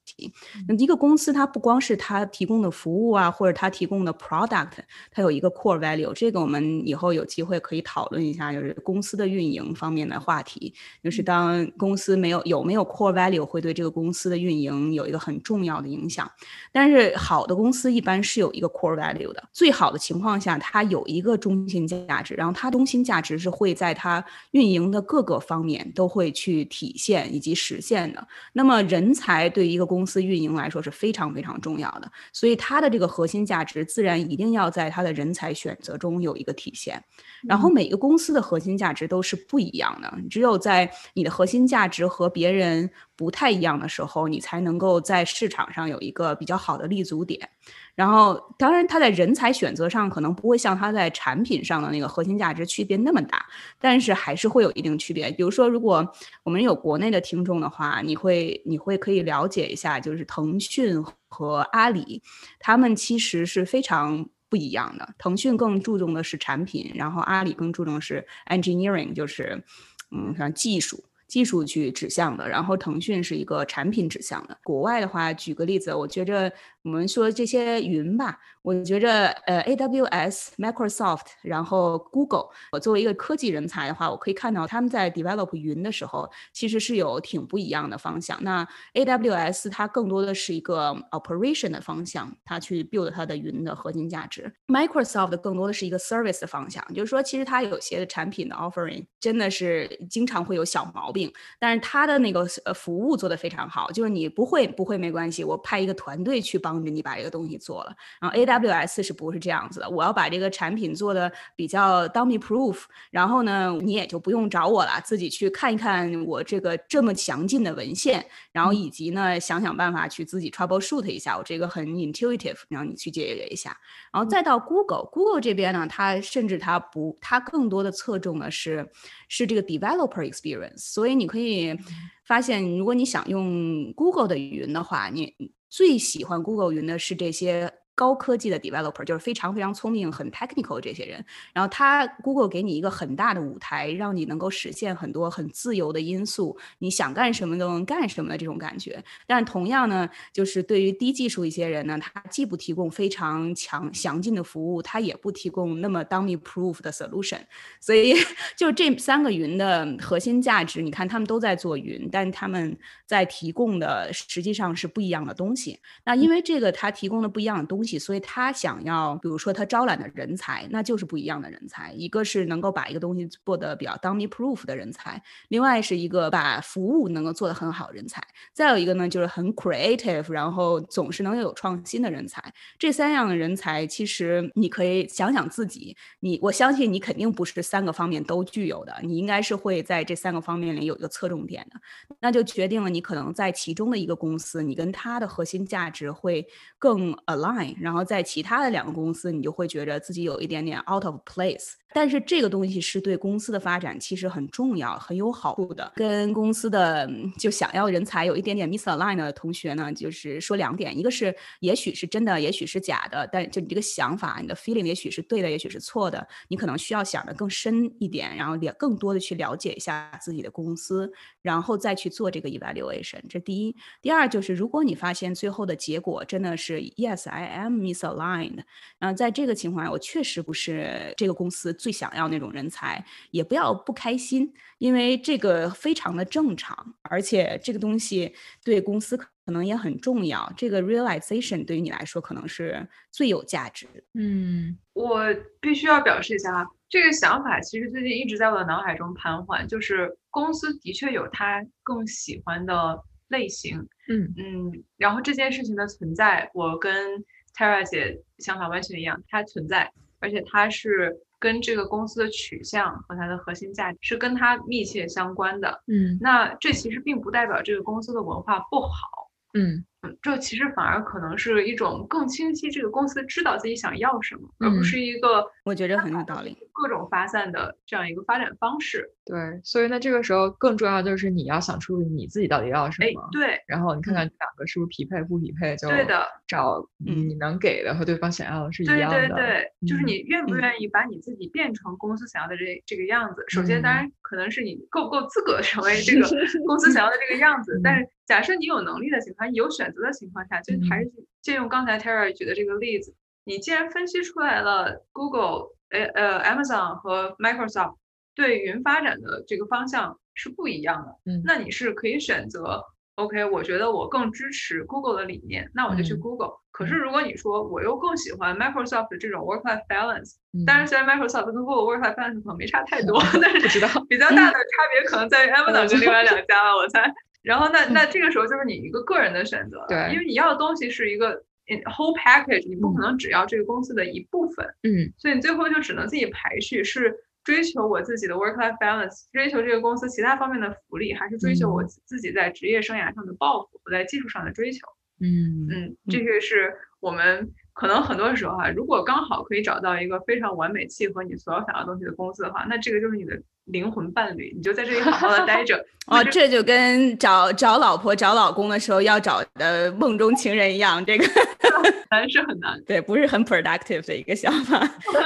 [0.67, 4.73] 那一个公司它不光是它提供的服务啊，或者它提供的 product，
[5.11, 6.13] 它有一个 core value。
[6.13, 10.73] 这个我们以后有机会可以讨论一下，就是公司的运营方面的话题。
[11.03, 16.29] 就是当公司没有有没有 core value，会对这个公司的运营有一个很重要的影响。
[16.71, 19.46] 但是好的公司一般是有一个 core value 的。
[19.51, 28.27] 最好的情况下，它有一个中心价值，然后它中心价值是会在它运营的各个方面都会去体现以及实现的。
[28.53, 37.03] 那么人才对于一个公司运营来说是非常非常重要的，所以它的这个核心价值自然一定要在它的人才选择中有一个体现。
[37.47, 47.49] 然后每个公司的核心价值都是不一样的，只有在你的核心价值和别人不太一样的时候，你才能够在市场上有一个比较好的立足点。
[47.95, 53.43] 然后，当然，它在人才选择上可能不会像它在产品上的那个核心价值区别那么大，
[53.81, 55.31] 但是还是会有一定区别。
[55.31, 56.07] 比如说，如果
[56.43, 62.21] 我们有国内的听众的话，你会你会可以了解一下，就是腾讯和阿里，
[62.59, 65.09] 他们其实是非常不一样的。
[65.17, 69.63] 腾讯更注重的是产品，然后阿里更注重是 engineering，就是
[70.11, 71.03] 嗯，像技术。
[71.27, 74.57] 技术去指向的，然后腾讯是一个产品指向的。
[74.63, 76.51] 国外的话，举个例子，我觉着
[76.87, 78.39] 我们说这些云吧。
[78.61, 88.37] 我觉着，呃，AWS、Microsoft，然后 Google，我作为一个科技人才的话，我可以看到他们在 develop 云的时候，其实是有挺不一样的方向。
[88.43, 94.53] 那 AWS 它更多的是一个 operation 的方向，它去 build 它的云的核心价值。
[94.67, 107.95] Microsoft 更多的是一个 service 的方向，就是说，其实它有些的产品的 offering 真的是经常会有小毛病，但是它的那个呃服务做得非常好，就是你不会不会没关系，我派一个团队去帮着你把这个东西做了。
[108.19, 109.89] 然后 AW AWS 是不是这样子的？
[109.89, 123.77] 我要把这个产品做的比较 dummy proof，然后呢，你也就不用找我了，自己去看一看我这个这么详尽的文献，然后以及呢，想想办法去自己 troubleshoot 一下，我这个很 intuitive，然后你去解决一下。
[124.11, 128.89] 然后再到 Google，Google 这边呢，它甚至它不，它更多的侧重的是
[129.27, 130.77] 是这个 developer experience。
[130.77, 131.77] 所以你可以
[132.25, 135.33] 发现，如果你想用 Google 的云的话，你
[135.69, 137.86] 最喜欢 Google 云的是这些。
[137.97, 149.03] 高科技的 developer 就是非常非常聪明、很 technical 这些人，然后他 Google 给你一个很大的舞台，让你能够实现很多很自由的因素，你想干什么都能干什么的这种感觉。
[149.25, 157.39] 但同样呢，就是对于低技术一些人呢，他既不提供非常强详尽的服务，他也不提供那么 dummy proof 的 solution。
[157.81, 158.13] 所以
[158.55, 165.79] 就这三个云的核心价值，你看他们都在做云，但他们在提供的实际上是不一样的东西。
[166.05, 167.86] 那因为这个他提供的不一样的东西。
[167.99, 171.93] 所以他想要，比如说他招揽的人才，那就是不一样的人才。
[171.93, 178.19] 一个是能够把一个东西做得比较 dummy proof 的人才，另外是一个把服务能够做得很好的人才。
[178.51, 182.43] 再有一个呢，就是很 creative，然后总是能有创新的人才。
[182.79, 191.79] 这三样的人才，其实你可以想想自己，你我相信你肯定不是三个方面都具有的，你应该是会在这三个方面里有一个侧重点的。
[192.19, 196.47] 那就决定了你可能在其中的一个公司，你跟它的核心价值会
[196.79, 197.76] 更 align。
[197.79, 201.73] 然后在其他的两个公司，你就会觉得自己有一点点 out of place。
[201.97, 205.91] 但是这个东西是对公司的发展其实很重要、很有好处的。
[205.95, 213.27] 跟公司的就想要人才有一点点 misaligned 的同学呢，就是说两点：一个是也许是真的，也许是假的。
[213.31, 216.27] 但就你这个想法，你的 feeling 也许是对的，也许是错的。
[216.49, 223.19] 你可能需要想的更深一点，然后了更多的去了解一下自己的公司，然后再去做这个 evaluation。
[223.27, 223.75] 这第一。
[224.03, 228.59] 第二就是，如果你发现最后的结果真的是 yes I am misaligned，
[228.99, 231.73] 然后在这个情况下，我确实不是这个公司。
[231.87, 240.51] 最想要那种人才，也不要不开心，因为这个非常的正常，而且这个东西对公司可能也很重要。
[240.57, 243.87] 这个 realization 对于你来说可能是最有价值。
[244.15, 253.79] 嗯，我必须要表示一下啊，这个想法其实最近一直在我的脑海中盘桓，就是公司的确有他更喜欢的类型。
[254.09, 257.23] 嗯嗯，然后这件事情的存在，我跟
[257.55, 261.17] Tara 姐想法完全一样，它存在，而且它是。
[261.39, 279.09] 跟这个公司的取向和它的核心价值是跟它密切相关的，嗯，那这其实并不代表这个公司的文化不好，嗯，嗯，这其实反而可能是一种更清晰这个公司知道自己想要什么，而不是一个我觉得很有道理，各种发散的这样一个发展方式。
[279.25, 283.27] 对，所以那，这个时候更重要就是你要想出你自己到底要什么。
[283.31, 289.19] 对，然后你看看两个是不是匹配，不匹配就对的，找你能给的和对方想要的是一样的。
[289.19, 293.43] 对对对，就是你愿不愿意把你自己变成公司想要的这这个样子。
[293.47, 296.27] 首先，当然可能是你够不够资格成为这个
[296.65, 297.81] 公司想要的这个样子。
[297.83, 301.11] 但 是，假设你有能力的情况，有选择的情况下，就还是
[301.41, 303.15] 借用刚才 Terry 举的这个例子，
[303.45, 307.95] 你既然分析出来了 Google、呃呃 Amazon 和 Microsoft。
[308.35, 312.83] 对云发展的这个方向是不一样的，嗯，那你是可以选择
[313.15, 316.51] ，OK，我觉得我更支持 Google 的理念，那我就去 Google。
[316.69, 320.35] 可是如果你说我又更喜欢 Microsoft 的这种 work-life balance，
[320.67, 327.11] 当然虽然 Microsoft 跟 Google work-life balance 可能没差太 多，但是知道比较大的差别可能在 于 Amazon 跟另外两家了，我猜。
[327.47, 331.43] 然后那那这个时候就是你一个个人的选择，对，因为你要的东西是一个
[331.85, 337.15] whole package，你不可能只要这个公司的一部分，嗯，所以你最后就只能自己排序是。
[337.47, 344.85] 追求我自己的 work-life balance，追求这个公司其他方面的福利，还是追求我自己在职业生涯上的抱负，我在技术上的追求。
[345.21, 345.65] 嗯。
[345.71, 355.83] 嗯，这个是我们可能很多时候哈，如果刚好可以找到一个非常完美契合你所有想要东西的公司的话，那这个就是你的灵魂伴侣， 你就在这里好好的待着。
[356.07, 361.25] 哦，这就跟找找老婆、找老公的时候要找的梦中情人一样，这个。
[362.09, 364.79] 难是很难，对，不是很 productive 的一个想法。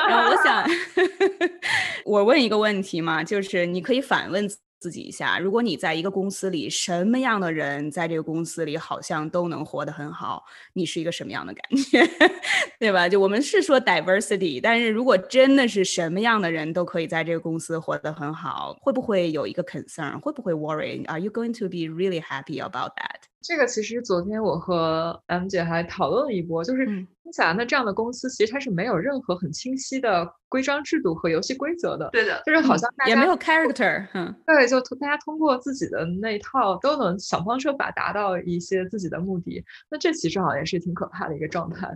[0.08, 0.66] 然后我想，
[2.04, 4.50] 我问一个问题嘛，就是你可以反问
[4.82, 12.02] 自己一下：如果你在一个公司里，什么样的人在这个公司里好像都能活得很好，你是一个什么样的感觉？
[12.80, 13.08] 对吧？
[13.08, 20.20] 就我们是说 diversity，但是如果真的是什么样的人都可以在这个公司活得很好，会不会有一个 concern？
[20.20, 23.22] 会不会 worry？Are you going to be really happy about that？
[23.44, 26.88] 这个其实昨天我和 M 姐还讨论了一波，就是
[27.32, 32.10] 听起来那这样的公司其实它是没有任何很清晰的规章制度和游戏规则的。
[32.12, 34.06] 对的，就是好像也没有 character。
[34.14, 39.64] 嗯，对，就大家通过自己的那一套都能想方设法达到一些自己的目的。
[39.90, 41.88] 那这其实好像也是挺可怕的一个状态。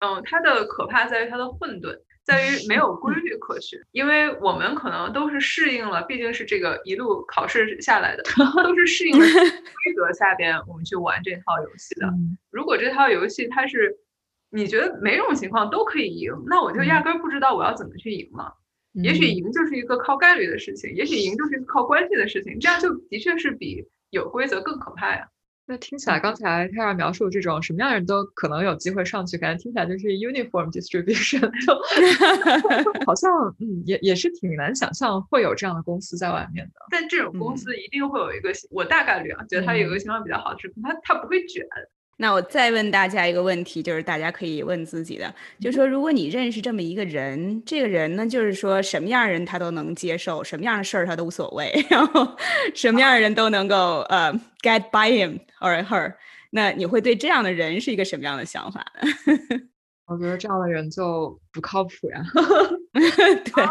[0.00, 1.98] 嗯，它的可怕在于它的混沌。
[2.24, 8.22] 在于没有规律可循，因为我们可能都是适应了，毕竟是这个一路考试下来的，
[8.62, 12.06] 都是适应了规则下边我们去玩这套游戏的。
[12.52, 13.92] 如果这套游戏它是
[14.52, 18.54] 你觉得每种情况都可以赢，那我就压根儿不知道我要怎么去赢了。
[19.02, 25.26] 也许赢就是一个靠概率的事情，也许赢就是一个靠关系的事情，这样就的确是比有规则更可怕呀。
[25.64, 31.72] 那听起来，刚才泰尔描述这种什么样的人都可能有机会上去，感觉听起来就是 uniform distribution，就
[33.06, 36.72] 好像嗯也也是挺难想象会有这样的公司在外面的。
[36.90, 41.64] 但这种公司一定会有一个，我大概率啊，觉得它有一个情况比较好的是，它它不会卷。
[42.22, 52.36] 那我再问大家一个问题，就是大家可以问自己的，就是说，如果你认识这么一个人，这个人呢，就是说什么样的人他都能接受，什么样的事儿他都无所谓， 然后
[52.76, 56.14] 什么样的人都能够呃 get by him or her，
[56.50, 59.08] 那你会对这样的人是一个什么样的想法呢？
[60.06, 62.22] 我觉得这样的人就不靠谱呀。
[62.94, 63.64] 对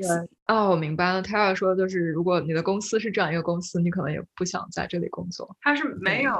[0.00, 0.08] 对
[0.48, 1.22] 哦，我明白了。
[1.22, 5.56] 他要说就是，如果你的公司是这样一个公司，你可能也不想在这里工作。
[5.60, 6.32] 他是没有。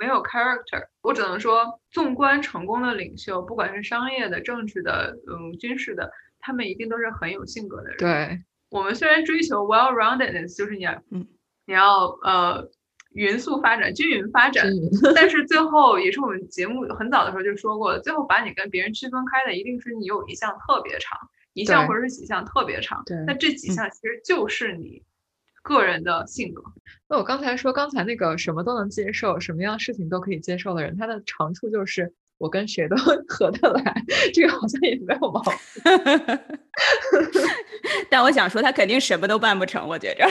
[0.00, 7.98] 没有 character，我只能说，纵观成功的领袖，不管是商业的、政治的、嗯、军事的，他们一定都是很有性格的人。
[7.98, 11.28] 对，我们虽然追求 well-roundedness，就是你，嗯，
[11.66, 12.66] 你要呃
[13.12, 14.64] 匀速发展、均匀发展，
[15.14, 21.18] 但是最后也是我们节目很早的时候就说过了，最后把你跟别人区分开的，一定是你有一项特别长，
[21.52, 23.02] 一项或者是几项特别长。
[23.04, 25.02] 对，那这几项其实就是你。
[25.62, 26.62] 个人的性格。
[27.08, 32.96] 那我刚才说，刚才那个什么都能接受，什么样事情都可以接受的人，他的长处就是我跟谁都
[33.28, 33.94] 合得来，
[34.32, 35.52] 这个好像也没有毛病。
[38.08, 39.86] 但我想说，他肯定什么都办不成。
[39.86, 40.26] 我觉着，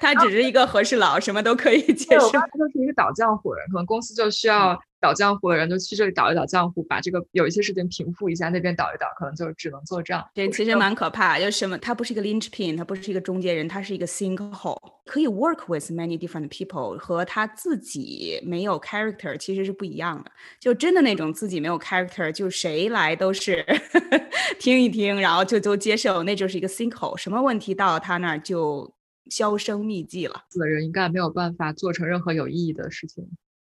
[0.00, 2.30] 他只是一个和事佬，什么都可以接受。
[2.30, 4.78] 他就是一个倒浆糊人，可能公司就需要。
[5.00, 10.28] 倒浆糊的人就去这里倒一倒浆糊，把这个有一些事情平复一下，那边倒一倒，可能就只能做这样。
[10.34, 14.76] 对，其实蛮可怕，就什么，他不是一个 linchpin，他不是一个中间人，他是一个 sinkhole，
[15.06, 20.30] 可以 work with many different people，和他自己没有 character 其实是不一样的。
[20.60, 23.64] 就真的那种自己没有 character，就谁来都是
[24.58, 28.92] 听一听，然后就都接受，那就是一个 sinkhole，什么问题到了他那儿就
[29.30, 30.42] 销声匿迹了。
[30.50, 33.28] 死的人应该没有办法做成任何有意义的事情。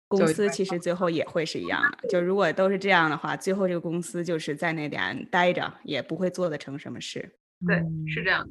[0.09, 7.31] 公司其实最后也会是一样的，就如果都是这样的话，最后这个公司就是在那点待着，也不会做得成什么事。
[7.67, 7.77] 对，
[8.13, 8.49] 是这样。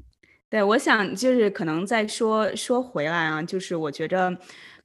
[0.49, 4.37] 对，我想就是可能再说说回来啊，就是我觉着。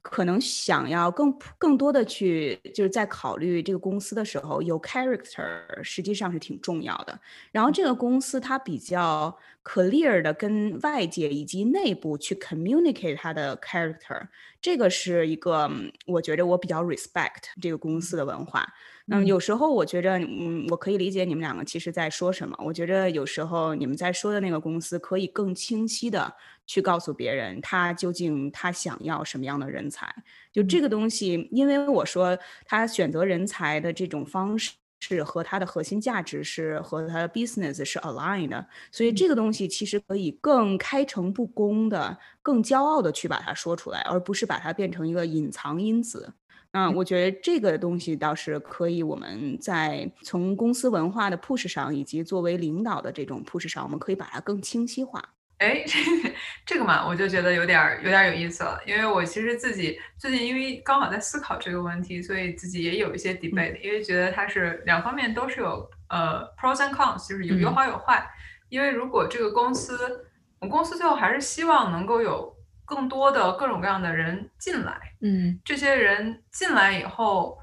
[0.05, 7.17] 可能想要更更多的去就是在考虑这个公司的时候，有 character 实际上是挺重要的。
[7.53, 14.27] 然后这个公司它比较 clear 的跟外界以及内部去 communicate 它的 character，
[14.63, 15.71] 这个是一个
[16.07, 18.65] 我觉得我比较 respect 这个公司的文化。
[19.09, 22.57] 嗯，有时候我觉着，嗯，我可以理解你们两个其实在说什么。
[22.65, 26.33] 我觉着有时候你们在说的那个公司可以更清晰的
[26.69, 30.15] 去告诉别人，他究竟他想要什么样的人才。
[30.53, 34.71] 就这个东西，因为我说他选择人才的这种方式
[35.03, 46.33] 是和它的核心价值是和它的 business 是 aligned 的，所以这个东西其实可以更开诚布公的、更骄傲的去把它说出来，而不是把它变成一个隐藏因子。
[46.71, 55.23] 嗯，我觉得这个东西倒是可以，我们在从公司文化的 push 上，以及作为领导的这种 push 上，我们可以把它更清晰化。
[55.63, 56.35] 哎，这
[56.67, 68.29] 这个嘛，我就觉得有点有点有意思了，因为我其实自己最近因为刚好在思考这个问题，所以自己也有一些 debate，因为觉得它是两方面都是有呃 pros and cons，就是有有好有坏。
[68.69, 70.27] 因为如果这个公司，
[70.59, 72.53] 我公司最后还是希望能够有。
[72.85, 77.57] 更多的各种各样的人进来，嗯，这些人进来以后，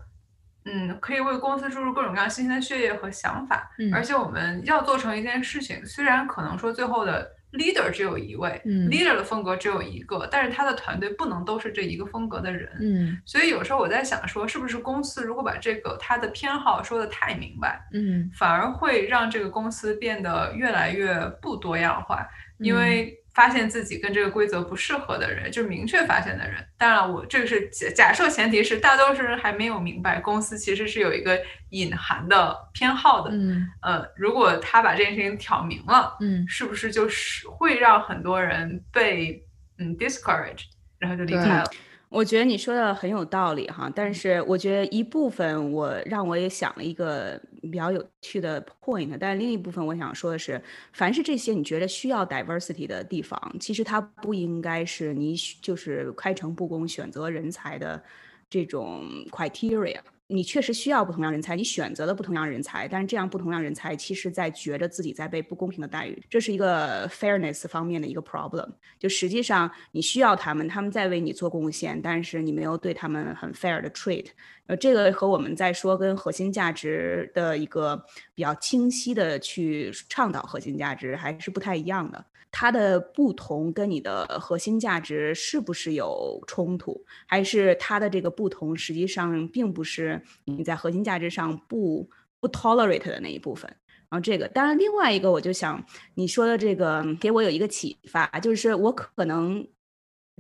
[0.66, 3.70] 嗯，可以为公司注入各种各样新鲜的血液和想法。
[3.78, 12.70] 嗯，而且我们要做成一件事情，虽然可能说最后的 leader 只有一位，嗯，leader 的风格只有一个，但是他的团队不能都是这一个风格的人。
[12.80, 22.28] 嗯，所以有时候我在想，说是不是公司如果把这个他的偏好说的太明白，嗯，反而会让这个公司变得越来越不多样化，
[22.60, 23.19] 因为。
[23.34, 26.66] 发现自己跟这个规则不适合的人，就是明确发现的人。
[26.78, 33.32] 当然，我这个是假假设前提是大多数人还没有明白，公司其实是有一个隐含的偏好的。
[33.32, 39.44] 嗯，呃，如果他把这件事情挑明了，嗯，是不是就是会让很多人被
[39.78, 40.64] 嗯 discourage，
[40.98, 41.64] 然后就离开了？
[42.10, 50.60] 我觉得你说的很有道理哈，但是我觉得一部分我让我也想了一个比较有趣的 point，但是另一部分我想说的是，
[50.92, 58.04] 凡是这些你觉得需要 diversity 的地方，其实它不应该是你就是开诚布公选择人才的
[58.50, 60.00] 这种 criteria。
[60.32, 68.70] 你确实需要不同样人才，你选择了不同样人才，但是这样不同样人才，其实在觉得自己在被不公平的待遇，这是一个 fairness 方面的一个 problem。
[69.00, 74.28] 就实际上你需要他们，他们在为你做贡献，但是你没有对他们很 fair 的 treat。
[74.68, 78.06] 呃，这个和我们在说跟核心价值的一个
[78.36, 82.24] 比较清晰的去倡导核心价值还是不太一样的。
[82.52, 93.70] 它的不同跟你的核心价值是不是有冲突，还是它的这个不同实际上并不是你在核心价值上不不 tolerate 的那一部分？
[94.10, 95.86] 然后这个，当然另外一个，我就想
[96.16, 99.68] 你说的这个给我有一个启发，就是我可能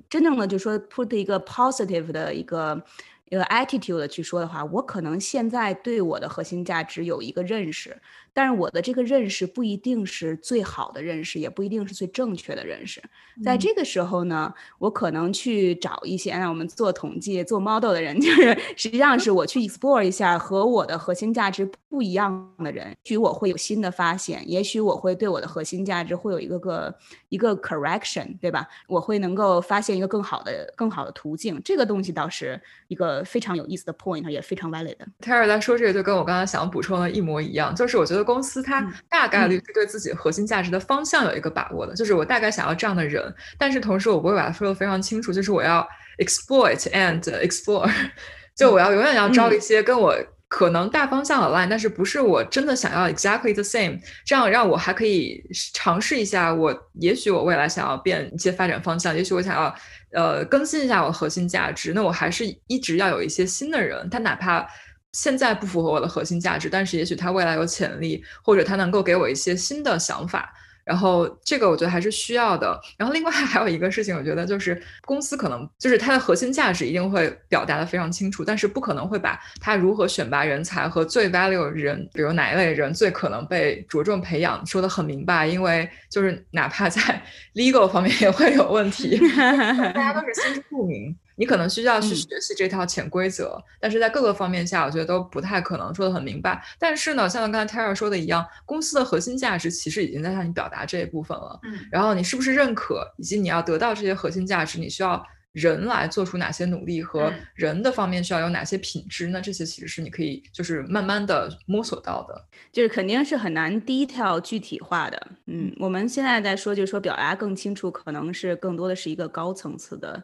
[0.09, 2.83] 真正的就说 put 一个 positive 的一个。
[3.31, 7.95] 一个 attitude 去说的话，我可能现在对我的核心价值有一个认识，
[8.33, 13.01] 但是我的这个认识不一定是最好的认识，也不一定是最正确的认识。
[13.43, 26.93] 在这个时候呢，我可能去找一些，让我们做统计、做 model 的人， 就是实际上是我去 explore 一下和我的核心价值不一样的人，也许我会有新的发现，也许我会对我的核心价值会有一个个
[27.29, 28.67] 一个 correction，对吧？
[28.87, 31.61] 我会能够发现一个更好的、更好的途径。
[31.63, 33.23] 这个东西倒是一个。
[33.29, 35.05] 非常有意思的 point，也非常 valid 的。
[35.19, 47.89] 泰尔在说这个，就跟我刚才想补充的一模一样，就是我觉得公司它大概率是对自己核心价值的方向有一个把握的，就是我大概想要这样的人，但是同时我不会把它说的非常清楚，就是我要 exploit and explore，
[48.55, 50.15] 就我要永远要招一些跟我。
[50.51, 55.39] 可能大方向 align，但是不是我真的想要 exactly the same，这样让我还可以
[55.75, 56.51] 尝试一下。
[56.51, 59.71] 我也许我未来想要变一些发展方向，也许我想要
[60.11, 64.67] 呃更新一下我核心价值，那我还是一直要有一些新的人，他哪怕
[65.13, 70.53] 现在不符合我的核心价值，但是也许他未来有潜力，或者他能够给我一些新的想法。
[70.85, 72.79] 然后这个我觉得还是需要的。
[72.97, 89.15] 然后另外还有一个事情，我觉得就是公司可能就是它的核心价值一定会表达的非常清楚，但是不可能会把它如何选拔人才和最 value 人，比如哪一类人最可能被着重培养说的很明白，因为就是哪怕在 legal 方面也会有问题，
[89.93, 91.15] 大家都是心知肚明。
[91.39, 96.61] 你可能需要去学习这套潜规则，但是在各个方面下，我觉得都不太可能说的很明白。
[96.77, 101.57] 但是呢，像刚才 Tara 说的一样，公司的核心价值其实已经在向你表达这一部分了。
[101.63, 115.27] 嗯，然后你是不是认可，以及你要得到这些核心价值，你需要人来做出哪些努力和人的方面需要有哪些品质，那这些其实是你可以就是慢慢的摸索到的，就是肯定是很难 detail 具体化的。
[115.47, 120.21] 嗯，我们现在在说，就是说表达更清楚，可能是更多的是一个高层次的，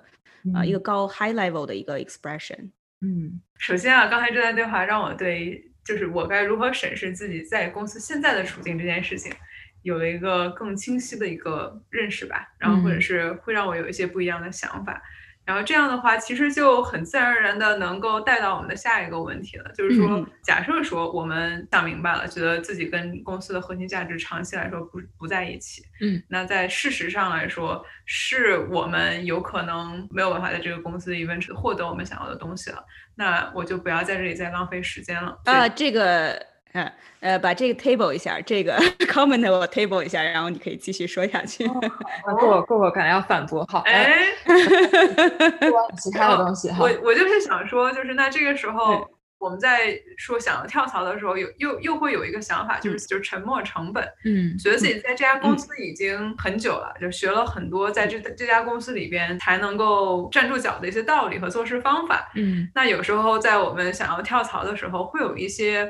[0.53, 2.71] 啊，一个高 high level 的一个 expression。
[3.01, 9.31] 嗯，首先啊，刚才这段对话让我对就是我该如何审视自己在公司现在的处境这件事情。
[9.83, 14.99] 有了一个更清晰的一个认识吧，然后或者是会让我有一些不一样的想法，
[15.45, 32.83] 然后这样的话，其实就很自然而然的能够带到我们的下一个问题了，就是说，假设说我们想明白了，觉得自己跟公司的核心价值长期来说不不在一起，嗯，那在事实上来说，是我们有可能没有办法在这个公司 event 获得我们想要的东西了，
[33.13, 36.54] 那我就不要在这里再浪费时间了啊，这个。
[36.75, 41.65] 嗯，呃，把这个 table 一下，这个 comment 我 table 一下，然后你可以继续说下去。
[42.37, 44.27] 过过过，感觉要反驳，好，哎，
[45.97, 46.77] 其他的东西哈。
[46.81, 54.05] 我我就是想说，就是那这个时候我们在说想要跳槽的时候，有又又会有一个想法，就是就是沉没成本。
[54.25, 62.29] 嗯，觉得自己在这家公司已经很久了，就学了很多在这这家公司里边才能够站住脚的一些道理和做事方法。
[62.35, 65.89] 嗯，那有时候在我们想要跳槽的时候，会有一些。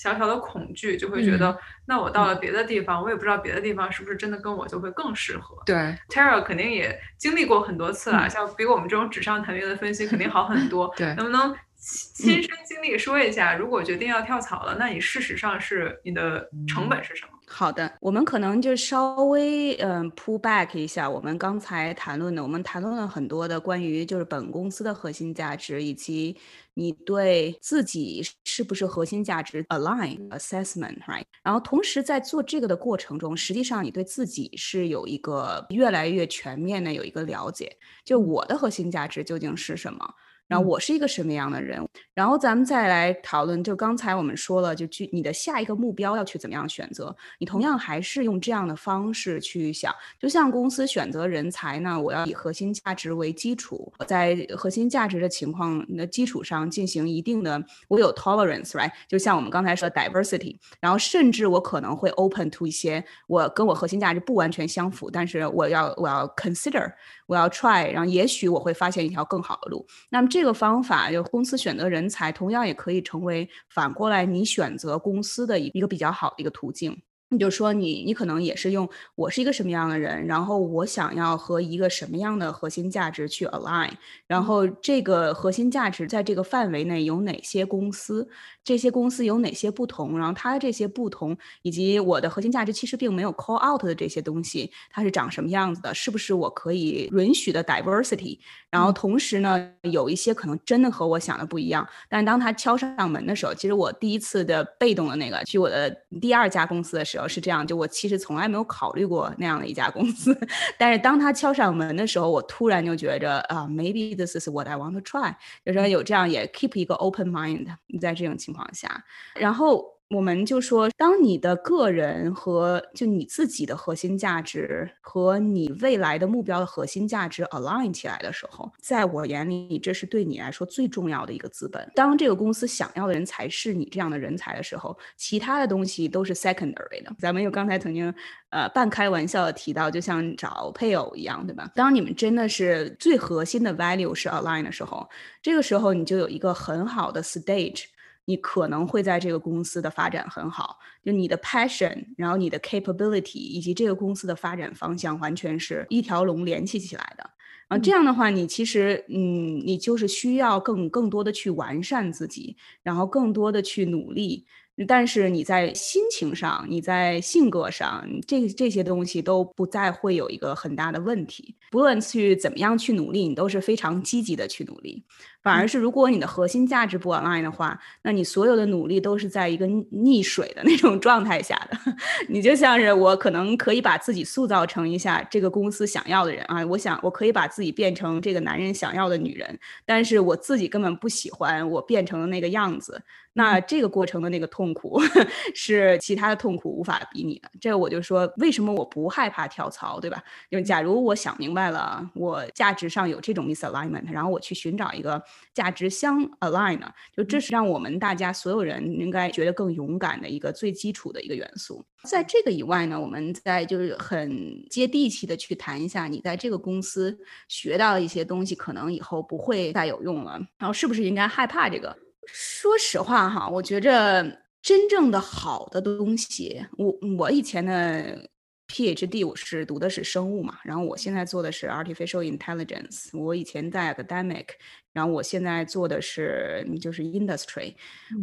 [0.00, 5.62] 小小的恐惧就会觉得，那我到了别的地方，我也不知道别的地方是不是真的跟我就会更适合。
[5.66, 5.76] 对
[6.08, 10.90] ，Tara 肯定也经历过很多次了，像比我们这种纸上谈兵的分析肯定好很多。
[10.96, 17.32] 对，能不能亲身经历说一下，如果决定要跳槽了，那你事实上是你的成本是什么？
[17.52, 26.36] 好的，我们可能就稍微嗯 pull back 一下，我们刚才谈论的，我们谈论了很多的关于就是本公司的核心价值，以及
[26.74, 31.24] 你对自己是不是核心价值 align assessment，right？
[31.42, 40.14] 然后同时在做这个的过程中，实际上你对自己是有一个越来越全面的有一个了解，就我的核心价值究竟是什么。
[40.50, 41.80] 然后我是一个什么样的人？
[42.12, 47.14] 然后咱们再来讨论，就刚才我们说了，就去你的下一个目标要去怎么样选择？
[47.38, 58.90] 你同样还是用这样的方式去想，就像公司选择人才呢，我要以核心价值为基础，在核心价值的情况的基础上进行一定的，我有 tolerance，right？
[59.06, 66.92] 就像我们刚才说 diversity，然后甚至我可能会 open to 一些我跟我核心价值不完全相符，但是我要我要 consider。
[67.26, 69.86] 我要 try，然后也许我会发现一条更好的路。
[70.08, 77.02] 那么这这个方法，就公司选择人才，同样也可以成为反过来你选择公司的一个比较好的一个途径。
[77.32, 83.90] 你就说你，你可能也是用我是一个什么样的人，然后我想要和一个什么样的核心价值去 align，
[84.26, 88.28] 然后这个核心价值在这个范围内有哪些公司？
[88.62, 90.18] 这些公司有哪些不同？
[90.18, 95.94] 然后它的这些不同，以及我的核心价值其实并没有 call out 的这些东西，它是长什么样子的？
[95.94, 98.38] 是不是我可以允许的 diversity？
[98.70, 101.88] 然后同时呢，有一些可能真的和我想的不一样。
[102.08, 110.36] 但是当他敲上门的时候，其实我第一次的被动的那个去我的第二家公司的时候是这样，就我其实从来没有考虑过那样的一家公司。
[110.76, 117.66] 但是当他敲上门的时候，我突然就觉着啊，maybe this is what I want to try，就说有这样也 keep 一个 open mind，
[118.00, 118.30] 在这种。
[118.40, 119.04] 情况下，
[119.34, 119.99] 然后。
[120.12, 131.88] 我们就说，当你的个人和就你自己的核心价值和你未来的目标的核心价值 align 起来的时候，在我眼里，你这是对你来说最重要的一个资本。
[131.94, 137.14] 当这个公司想要的人才是你这样的人才的时候，其他的东西都是 secondary 的。
[137.20, 138.12] 咱们又刚才曾经
[138.48, 141.70] 呃半开玩笑的提到，就像找配偶一样，对吧？
[141.72, 145.08] 当你们真的是最核心的 value 是 align 的时候，
[145.40, 147.84] 这个时候你就有一个很好的 stage。
[148.30, 157.28] 你可能会在这个公司的发展很好，就你的 passion，然后你的 capability，以及这个公司的发展方向，完全是一条龙联系起来的。
[157.66, 164.46] 啊，这样的话，你其实，嗯，你就是需要更更多的去完善自己，然后更多的去努力。
[164.88, 171.54] 但是你在心情上，你在性格上，这这些东西都不再会有一个很大的问题。
[171.70, 175.04] 不论去怎么样去努力，你都是非常积极的去努力。
[175.42, 181.78] 反而是，如果你的核心价值不 align 的话，那你所有的努力都是在一个溺水的那种状态下的。
[182.28, 193.02] 你就像是我可能可以把自己塑造成一下这个公司想要的人啊，我想我可以把自己变成这个男人想要的女人，但是我自己根本不喜欢我变成的那个样子。
[193.32, 195.00] 那这个过程的那个痛痛苦
[195.56, 197.50] 是其他的痛苦无法比拟的。
[197.58, 200.22] 这个我就说，为什么我不害怕跳槽，对吧？
[200.50, 205.22] 就假如我想明白了，我价值上有这种 misalignment，然后我去寻找一个
[205.54, 211.82] 价值相 align 的，就这是让我们大家所有人应该觉得更勇敢的一个最基础的一个元素。
[212.04, 217.18] 在这个以外呢，我们在就是很接地气的去谈一下，你在这个公司
[217.48, 221.96] 学到一些东西，可能以后不会再有用了，然后是不是应该害怕这个？
[222.32, 228.28] 说实话哈，我觉着真正的好的东西，我我以前的
[228.68, 234.46] PhD 我是读的是生物嘛，然后我现在做的是 Artificial Intelligence，我以前在 Academic。
[234.92, 237.72] 然后我现在做的是就是 industry，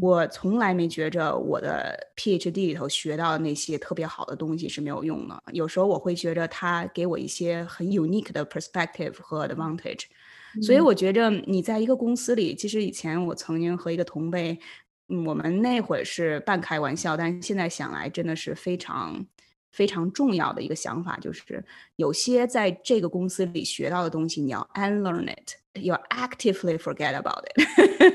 [0.01, 5.43] 我从来没觉着我的 PhD 里头学到的那些特别好的东西是没有用的。
[5.53, 10.07] 有时候我会觉着它给我一些很 unique 的 perspective 和 advantage。
[10.61, 14.59] 所以我觉着你在一个公司里，其实以前我曾经和一个同辈，
[15.25, 19.25] 我们那会儿是半开玩笑，但是现在想来真的是非常
[19.71, 21.63] 非常重要的一个想法，就是
[21.95, 25.53] 有些在这个公司里学到的东西，你要 unlearn it。
[25.79, 27.61] You actively forget about it。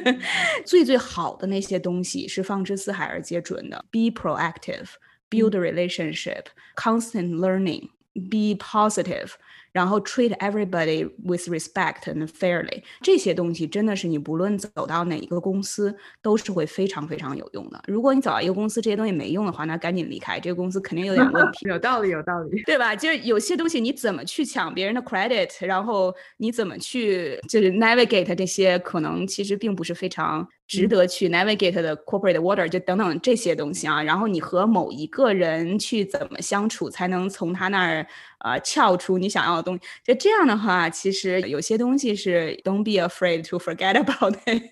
[0.66, 3.84] 最最好的那些东西是放之四海而皆准的。
[3.92, 4.88] Be proactive,
[5.30, 9.34] build a relationship, constant learning, be positive.
[9.72, 17.82] 然后 treat everybody with respect and fairly，这些东西真的是你不论走到哪一个公司都是会非常非常有用的。
[17.86, 21.66] 如果你走到一个公司这些东西没用的话，那赶紧离开，这个公司肯定有点问题。
[21.68, 22.94] 有道理，有道理，对吧？
[22.94, 30.46] 就是有些东西你怎么去抢别人的 credit，然后你怎么去就是 navigate 这些，可能其实并不是非常。
[30.66, 38.06] 值得去 navigate 的 corporate water 就等等这些东西啊，然后你和某一个人去怎么相处，才能从他那儿
[38.40, 39.82] 呃撬出你想要的东西？
[40.04, 44.62] 就这样的话，其实有些东西是 don't be afraid to forget about it。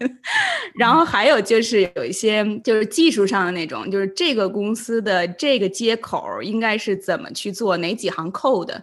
[0.75, 8.81] 然后还有就是有一些就是技术上的那种，就是这个公司的这个接口应该是怎么去做，哪几行 code？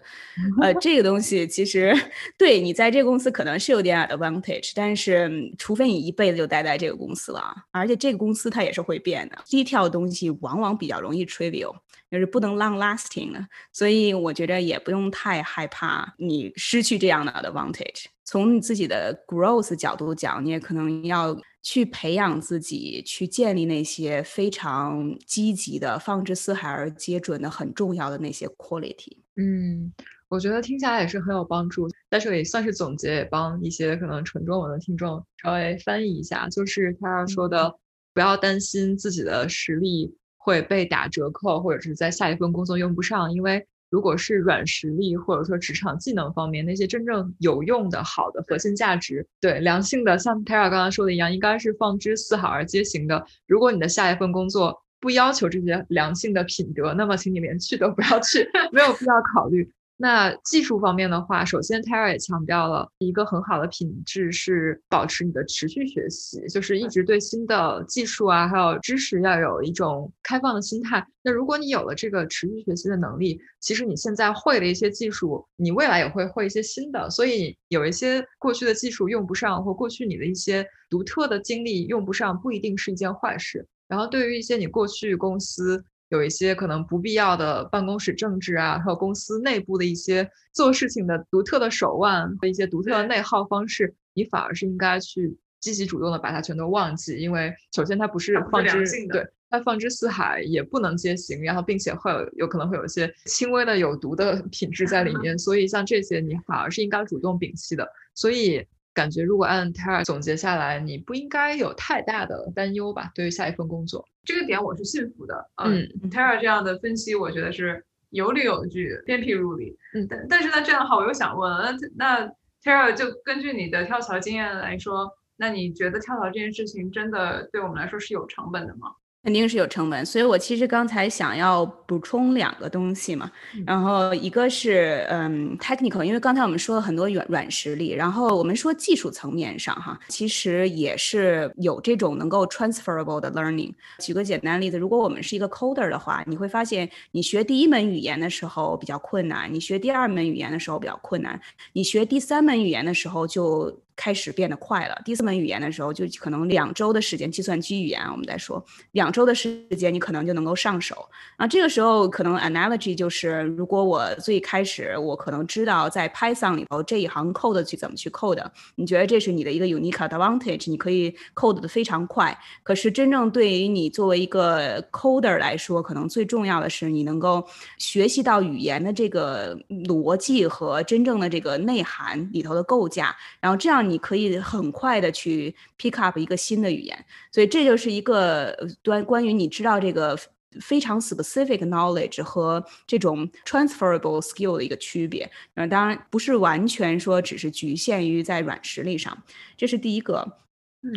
[0.62, 1.96] 呃，这个东西其实
[2.38, 7.14] 对你在这个公司可能是有点 advantage，但是除非你一辈子就待在这个公。
[7.18, 9.38] 司了啊，而且这个公司它也是会变的。
[9.48, 11.76] 低调的东西往往比较容易 trivial，
[12.12, 13.48] 就是不能 long lasting 的。
[13.74, 18.06] 所以我觉得也不用太害怕你失去这样的 advantage。
[18.24, 29.18] 从你自己的 growth 角度讲，你也可能要去培养自己，去建立那些非常积极的、放之四海而皆准的、很重要的那些 quality。
[29.38, 29.92] 嗯。
[30.30, 36.50] 我觉得听起来也是很有帮助，在这里算是总结，也帮一些可能纯中文的听众稍微翻译一下。
[36.50, 37.74] 就是他说的，
[38.14, 53.26] 不要担心自己的实力会被打折扣，或者是在下一份工作用不上，因为如果是软实力或者说职场技能方面那些真正有用的、好的核心价值，对良性的，像 Tara 刚才说的一样，应该是放之四海而皆行的。
[53.48, 59.72] 如果你的下一份工作不要求这些良性的品德，那么请你连去都不要去， 没有必要考虑。
[60.00, 71.04] 那技术方面的话，首先 Tara 也强调了一个很好的品质是保持你的持续学习，就是一直对新的技术啊，还有知识要有一种开放的心态。
[71.24, 77.10] 那如果你有了这个持续学习的能力，其实你现在会的一些技术，你未来也会会一些新的。
[77.10, 83.68] 所以有一些过去的技术用不上，或过去你的一些独特的经历用不上，不一定是一件坏事。
[83.88, 85.84] 然后对于一些你过去公司。
[86.10, 107.88] 有一些可能不必要的办公室政治啊，还有公司内部的一些做事情的独特的手腕和一些独特的内耗方式，你反而是应该去积极主动的把它全都忘记，因为首先它不是放之对，它放之四海也不能皆行，然后并且会有有可能会有一些轻微的有毒的品质在里 面，所以像这些你反而是应该主动摒弃的。
[108.14, 108.66] 所以
[108.98, 114.04] 感觉如果按 Tara 总结下来，你不应该有太大的担忧吧，对于下一份工作。
[114.26, 119.78] 这个点我是信服的，嗯，Tara 这样的分析，我觉得是有理有据，鞭辟入里。
[119.94, 122.34] 嗯，但但是呢，这样的话，我又想问，那那
[122.64, 128.90] Tara 就根据你的跳槽经验来说，那你觉得跳槽这件事情真的对我们来说是有成本的吗？
[129.28, 133.30] 肯定是有成本，所以我其实刚才想要补充两个东西嘛，
[133.66, 143.74] 然后一个是嗯 technical，因为刚才我们说了很多软软实力，然后我们说技术层面上哈，其实也是有这种能够 transferable 的 learning。
[144.00, 151.38] 举个简单例子，如果我们是一个 coder 的话，你会发现你学第一门语言的时候比较困难，你学第二门语言的时候比较困难，
[151.74, 153.78] 你学第三门语言的时候就。
[153.98, 154.98] 开始变得快了。
[155.04, 161.10] 第四门语言的时候，就可能两周的时间，计算机语言我们在说，两周的时间你可能就能够上手。
[161.36, 168.46] 啊，这个时候可能 analogy 就是，如果我最开始我可能知道在 Python 里头这一行 code 去怎么去 code，
[168.76, 172.38] 你觉得这是你的一个 unique advantage，你可以 code 的非常快。
[172.64, 177.44] 可是真正对于你作为一个 coder 来说，可能最重要的是你能够
[177.80, 187.06] 学习到语言的这个逻辑和真正的这个内涵里头的构架，然后这样你可以很快的去 pick up 一个新的语言。
[187.32, 190.18] 所以这就是一个端关于你知道这个
[190.62, 195.30] 非常 specific knowledge 和这种 transferable skill 的一个区别。
[195.56, 199.18] 嗯，当然不是完全说只是局限于在软实力上，
[199.56, 200.40] 这是第一个。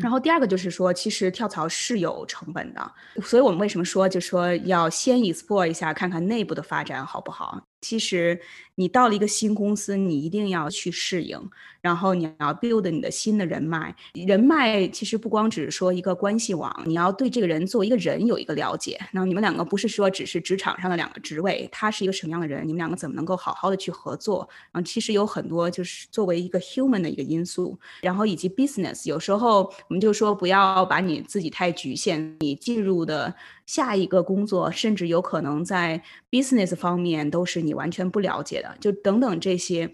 [0.03, 7.61] 然后第二个就是说，其实跳槽是有成本的，所以我们为什么说，就说要先 explore 一下，看看内部的发展好不好？
[7.81, 8.41] 其实
[8.75, 11.39] 你到了一个新公司，你一定要去适应，
[11.81, 13.95] 然后你要 build 你的新的人脉。
[14.15, 18.99] 人脉其实不光只是说一个关系网，你要对这个人作为一个人有一个了解。
[19.13, 24.49] 然后你们两个不是说只是职场上的两个职位，他是一个什么样的人，你们两个怎么能够好好的去合作？
[24.73, 33.35] 嗯，其实有很多就是作为一个 human 的一个因素，然后以及 business，有时候我们就说不要把你自己太局限，你进入的。
[33.71, 39.89] 下一个工作，甚至有可能在 business 方面都是你完全不了解的，就等等这些，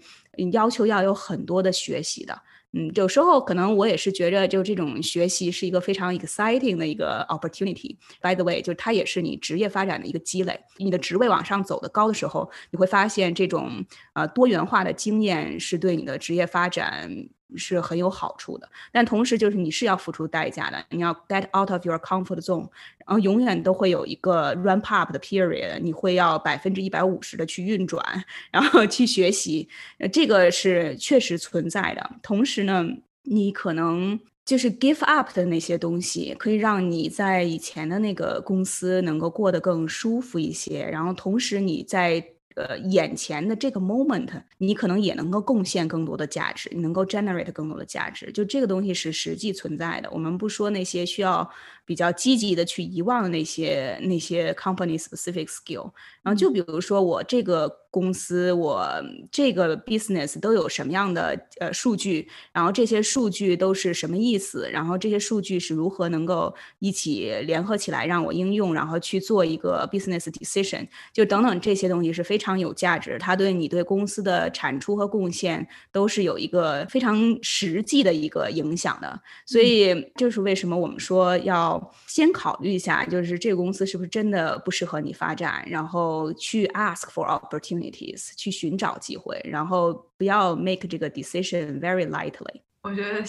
[0.51, 2.41] 要求要有很多的学习的。
[2.73, 7.95] 嗯，有时候可能我也是觉着，就这种学习是一个非常 exciting 的一个 opportunity。
[8.19, 10.59] By the way，就是它也是你职业发展的一个积累。
[10.77, 17.29] 你的职位往上走的高的时候，你会发现这种呃多元化的经验是对你的职业发展。
[17.55, 20.83] 是很有好处的，但同时就是你是要付出代价的。
[20.89, 22.67] 你要 get out of your comfort zone，
[23.05, 28.03] 然后永远都会有一个 ramp up 的 period，你会要百分之一百五十的去运转，
[28.51, 29.69] 然后去学习，
[30.11, 32.09] 这个是确实存在的。
[32.21, 32.85] 同时呢，
[33.23, 42.25] 你可能就是 give up 的那些东西，可以让你在以前的那个公司能够过得更舒服一些，然后同时你在。
[42.57, 44.27] 呃，眼前的这个 moment，
[44.57, 50.09] 你可能也能够贡献更多的价值，你能够 generate 更多的价值，就这个东西是实际存在的。
[50.09, 51.47] 我们不说那些需要
[51.87, 55.89] 比较积极的去遗忘那些那些 company specific skill，
[56.21, 57.87] 然后就比如说我这个。
[57.89, 58.85] 公司，我
[59.31, 62.27] 这个 business 都有什么样的呃数据？
[62.51, 64.69] 然后这些数据都是什么意思？
[64.71, 70.87] 然后这些数据是如何能够一起联合起来让我应用，然后去做一个 business decision？
[71.11, 79.19] 就等等这些东西是非常有价值，它对你对公司的产出和贡献都是有一个非常实际的一个影响的。
[79.43, 88.35] 所以就是为什么我们说要先考虑一下，就是这个公司是不是真的不适合你发展，然后去 ask for opportunities，。
[88.35, 92.61] 去寻找机会，然后不要 make 这个 decision very lightly。
[92.81, 93.21] 我觉得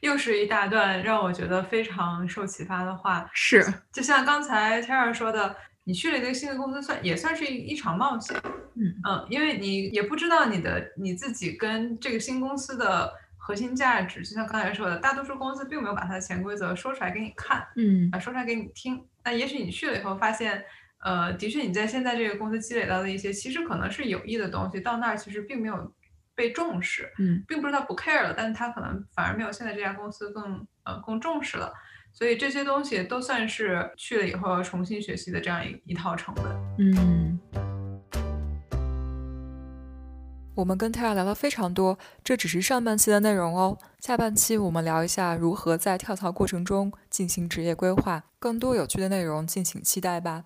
[0.00, 3.28] 又是一大段让我觉得非常受启发的话。
[3.32, 8.36] 是，就像刚才 Tara 说的，你去了一个新的公司，算也算是一一场冒险。
[8.76, 19.04] 嗯嗯，因为你也不知道你的你自己跟这个新公司的核心价值，就像刚才说的，大多数公司并没有把它的潜规则说出来给你看，嗯啊，说出来给你听。
[19.24, 20.62] 那也许你去了以后发现。
[21.02, 25.94] 呃，的确，你在现在这个公司积累到的一些，其实可能是有益的东西，到那儿其实并没有
[26.34, 31.72] 被重视，嗯，并不是他不 care 了，但是他可能反而没有现在这家公司更呃更重视了，
[32.12, 36.44] 所以这些东西都算是去了以后要重新学习的这样一一套成本，
[36.78, 37.79] 嗯。
[40.60, 50.44] 我们跟 Tara 聊了非常多，这只是上半期的内容哦，下半期我们聊一下如何在跳槽过程中进行职业规划，更多有趣的内容敬请期待吧。